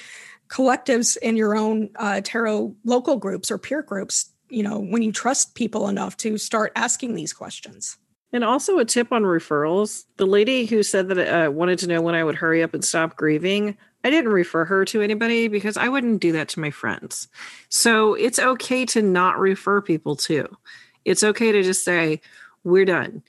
collectives 0.48 1.16
in 1.16 1.36
your 1.36 1.56
own 1.56 1.90
uh, 1.96 2.20
tarot 2.22 2.74
local 2.84 3.16
groups 3.16 3.50
or 3.50 3.58
peer 3.58 3.82
groups 3.82 4.30
you 4.48 4.62
know 4.62 4.78
when 4.78 5.02
you 5.02 5.12
trust 5.12 5.54
people 5.54 5.88
enough 5.88 6.16
to 6.16 6.36
start 6.36 6.72
asking 6.74 7.14
these 7.14 7.32
questions 7.32 7.96
and 8.32 8.44
also 8.44 8.78
a 8.78 8.84
tip 8.84 9.12
on 9.12 9.22
referrals. 9.22 10.04
The 10.16 10.26
lady 10.26 10.66
who 10.66 10.82
said 10.82 11.08
that 11.08 11.18
uh, 11.18 11.50
wanted 11.50 11.78
to 11.80 11.86
know 11.86 12.00
when 12.00 12.14
I 12.14 12.24
would 12.24 12.36
hurry 12.36 12.62
up 12.62 12.74
and 12.74 12.84
stop 12.84 13.16
grieving, 13.16 13.76
I 14.04 14.10
didn't 14.10 14.32
refer 14.32 14.64
her 14.64 14.84
to 14.86 15.02
anybody 15.02 15.48
because 15.48 15.76
I 15.76 15.88
wouldn't 15.88 16.20
do 16.20 16.32
that 16.32 16.48
to 16.50 16.60
my 16.60 16.70
friends. 16.70 17.28
So 17.68 18.14
it's 18.14 18.38
okay 18.38 18.86
to 18.86 19.02
not 19.02 19.38
refer 19.38 19.80
people 19.80 20.16
to. 20.16 20.48
It's 21.04 21.24
okay 21.24 21.52
to 21.52 21.62
just 21.62 21.84
say, 21.84 22.20
we're 22.64 22.84
done. 22.84 23.22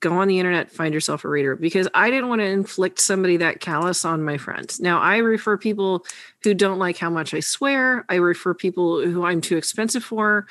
Go 0.00 0.12
on 0.12 0.28
the 0.28 0.38
internet, 0.38 0.70
find 0.70 0.94
yourself 0.94 1.24
a 1.24 1.28
reader 1.28 1.56
because 1.56 1.88
I 1.92 2.10
didn't 2.10 2.28
want 2.28 2.40
to 2.40 2.46
inflict 2.46 3.00
somebody 3.00 3.36
that 3.38 3.60
callous 3.60 4.04
on 4.04 4.24
my 4.24 4.38
friends. 4.38 4.78
Now, 4.78 5.00
I 5.00 5.16
refer 5.16 5.58
people 5.58 6.06
who 6.44 6.54
don't 6.54 6.78
like 6.78 6.96
how 6.96 7.10
much 7.10 7.34
I 7.34 7.40
swear, 7.40 8.04
I 8.08 8.16
refer 8.16 8.54
people 8.54 9.04
who 9.04 9.24
I'm 9.24 9.40
too 9.40 9.56
expensive 9.56 10.04
for. 10.04 10.46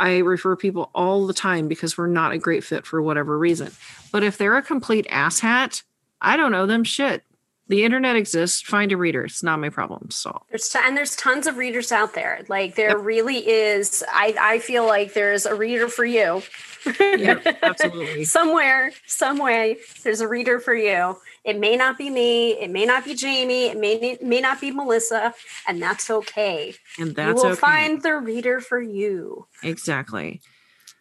I 0.00 0.18
refer 0.18 0.56
people 0.56 0.90
all 0.94 1.26
the 1.26 1.34
time 1.34 1.68
because 1.68 1.98
we're 1.98 2.06
not 2.06 2.32
a 2.32 2.38
great 2.38 2.64
fit 2.64 2.86
for 2.86 3.02
whatever 3.02 3.38
reason. 3.38 3.70
But 4.10 4.24
if 4.24 4.38
they're 4.38 4.56
a 4.56 4.62
complete 4.62 5.06
asshat, 5.08 5.82
I 6.22 6.38
don't 6.38 6.52
know 6.52 6.64
them 6.64 6.84
shit. 6.84 7.22
The 7.70 7.84
internet 7.84 8.16
exists. 8.16 8.60
Find 8.60 8.90
a 8.90 8.96
reader. 8.96 9.24
It's 9.24 9.44
not 9.44 9.60
my 9.60 9.68
problem. 9.68 10.10
So 10.10 10.42
there's 10.48 10.68
t- 10.68 10.80
and 10.82 10.96
there's 10.96 11.14
tons 11.14 11.46
of 11.46 11.56
readers 11.56 11.92
out 11.92 12.14
there. 12.14 12.40
Like 12.48 12.74
there 12.74 12.88
yep. 12.88 12.98
really 13.00 13.48
is. 13.48 14.02
I 14.12 14.34
I 14.40 14.58
feel 14.58 14.84
like 14.86 15.14
there's 15.14 15.46
a 15.46 15.54
reader 15.54 15.86
for 15.86 16.04
you. 16.04 16.42
yep, 17.00 17.46
absolutely. 17.62 18.24
Somewhere, 18.24 18.90
some 19.06 19.38
way, 19.38 19.76
there's 20.02 20.20
a 20.20 20.26
reader 20.26 20.58
for 20.58 20.74
you. 20.74 21.16
It 21.44 21.60
may 21.60 21.76
not 21.76 21.96
be 21.96 22.10
me. 22.10 22.52
It 22.52 22.70
may 22.70 22.86
not 22.86 23.04
be 23.04 23.14
Jamie. 23.14 23.66
It 23.66 23.78
may 23.78 24.18
may 24.20 24.40
not 24.40 24.60
be 24.60 24.72
Melissa, 24.72 25.32
and 25.68 25.80
that's 25.80 26.10
okay. 26.10 26.74
And 26.98 27.14
that's 27.14 27.28
you 27.28 27.34
will 27.34 27.52
okay. 27.52 27.54
find 27.60 28.02
the 28.02 28.16
reader 28.16 28.60
for 28.60 28.82
you. 28.82 29.46
Exactly. 29.62 30.40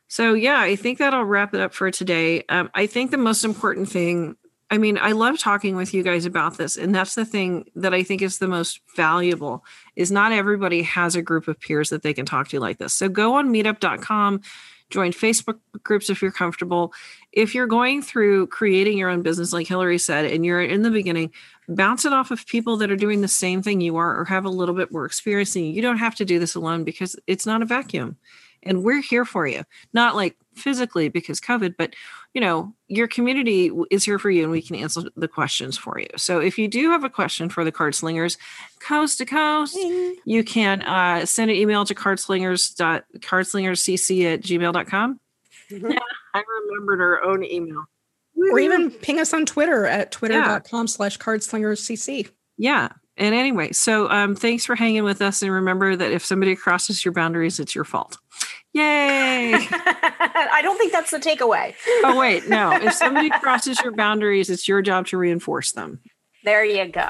So, 0.07 0.33
yeah, 0.33 0.59
I 0.59 0.75
think 0.75 0.97
that'll 0.97 1.23
wrap 1.23 1.53
it 1.53 1.61
up 1.61 1.73
for 1.73 1.91
today. 1.91 2.43
Um, 2.49 2.71
I 2.73 2.87
think 2.87 3.11
the 3.11 3.17
most 3.17 3.45
important 3.45 3.89
thing, 3.89 4.35
I 4.71 4.77
mean, 4.77 4.99
I 4.99 5.13
love 5.13 5.39
talking 5.39 5.75
with 5.75 5.93
you 5.93 6.03
guys 6.03 6.25
about 6.25 6.57
this. 6.57 6.77
And 6.77 6.93
that's 6.93 7.15
the 7.15 7.25
thing 7.25 7.69
that 7.75 7.93
I 7.93 8.03
think 8.03 8.21
is 8.21 8.37
the 8.37 8.47
most 8.47 8.81
valuable 8.95 9.63
is 9.95 10.11
not 10.11 10.31
everybody 10.31 10.83
has 10.83 11.15
a 11.15 11.23
group 11.23 11.47
of 11.47 11.59
peers 11.59 11.89
that 11.89 12.03
they 12.03 12.13
can 12.13 12.25
talk 12.25 12.49
to 12.49 12.59
like 12.59 12.77
this. 12.77 12.93
So 12.93 13.09
go 13.09 13.35
on 13.35 13.49
meetup.com, 13.49 14.41
join 14.91 15.11
Facebook 15.11 15.57
groups 15.83 16.09
if 16.11 16.21
you're 16.21 16.31
comfortable. 16.31 16.93
If 17.31 17.55
you're 17.55 17.67
going 17.67 18.03
through 18.03 18.47
creating 18.47 18.97
your 18.97 19.09
own 19.09 19.23
business, 19.23 19.53
like 19.53 19.67
Hillary 19.67 19.97
said, 19.97 20.25
and 20.25 20.45
you're 20.45 20.61
in 20.61 20.83
the 20.83 20.91
beginning, 20.91 21.31
bounce 21.67 22.05
it 22.05 22.13
off 22.13 22.29
of 22.29 22.45
people 22.45 22.77
that 22.77 22.91
are 22.91 22.95
doing 22.95 23.21
the 23.21 23.27
same 23.27 23.63
thing 23.63 23.81
you 23.81 23.97
are 23.97 24.19
or 24.19 24.25
have 24.25 24.45
a 24.45 24.49
little 24.49 24.75
bit 24.75 24.91
more 24.91 25.05
experience 25.05 25.53
than 25.53 25.63
you. 25.63 25.71
You 25.71 25.81
don't 25.81 25.97
have 25.97 26.15
to 26.15 26.25
do 26.25 26.37
this 26.37 26.53
alone 26.53 26.83
because 26.83 27.15
it's 27.25 27.45
not 27.45 27.63
a 27.63 27.65
vacuum. 27.65 28.17
And 28.63 28.83
we're 28.83 29.01
here 29.01 29.25
for 29.25 29.47
you. 29.47 29.63
Not 29.93 30.15
like 30.15 30.35
physically 30.55 31.09
because 31.09 31.39
COVID, 31.39 31.75
but 31.77 31.95
you 32.33 32.41
know, 32.41 32.73
your 32.87 33.07
community 33.07 33.71
is 33.89 34.05
here 34.05 34.19
for 34.19 34.29
you 34.29 34.43
and 34.43 34.51
we 34.51 34.61
can 34.61 34.75
answer 34.75 35.01
the 35.15 35.27
questions 35.27 35.77
for 35.77 35.99
you. 35.99 36.07
So 36.17 36.39
if 36.39 36.57
you 36.59 36.67
do 36.67 36.91
have 36.91 37.03
a 37.03 37.09
question 37.09 37.49
for 37.49 37.63
the 37.63 37.71
card 37.71 37.95
slingers, 37.95 38.37
coast 38.79 39.17
to 39.17 39.25
coast, 39.25 39.75
you 40.25 40.43
can 40.43 40.83
uh, 40.83 41.25
send 41.25 41.49
an 41.49 41.57
email 41.57 41.85
to 41.85 41.95
cardslingers 41.95 42.75
cardslingerscc 43.19 44.33
at 44.33 44.41
gmail.com. 44.41 45.19
Mm-hmm. 45.71 45.91
Yeah, 45.91 45.99
I 46.33 46.43
remembered 46.67 47.01
our 47.01 47.23
own 47.23 47.43
email. 47.43 47.85
Or 48.51 48.59
even 48.59 48.89
ping 48.89 49.19
us 49.19 49.33
on 49.33 49.45
Twitter 49.45 49.85
at 49.85 50.11
twitter.com 50.11 50.87
slash 50.87 51.17
cardslingerscc. 51.17 52.29
Yeah. 52.57 52.89
And 53.19 53.35
anyway, 53.35 53.73
so 53.73 54.09
um, 54.09 54.33
thanks 54.35 54.65
for 54.65 54.75
hanging 54.75 55.03
with 55.03 55.21
us. 55.21 55.41
And 55.41 55.51
remember 55.51 55.95
that 55.95 56.11
if 56.11 56.25
somebody 56.25 56.55
crosses 56.55 57.03
your 57.03 57.13
boundaries, 57.13 57.59
it's 57.59 57.75
your 57.75 57.83
fault. 57.83 58.17
Yay! 58.73 59.53
I 59.55 60.61
don't 60.63 60.77
think 60.77 60.93
that's 60.93 61.11
the 61.11 61.19
takeaway. 61.19 61.75
oh, 62.03 62.17
wait, 62.17 62.47
no. 62.47 62.71
If 62.71 62.93
somebody 62.93 63.29
crosses 63.29 63.79
your 63.81 63.91
boundaries, 63.91 64.49
it's 64.49 64.67
your 64.67 64.81
job 64.81 65.07
to 65.07 65.17
reinforce 65.17 65.73
them. 65.73 65.99
There 66.43 66.63
you 66.63 66.87
go. 66.87 67.09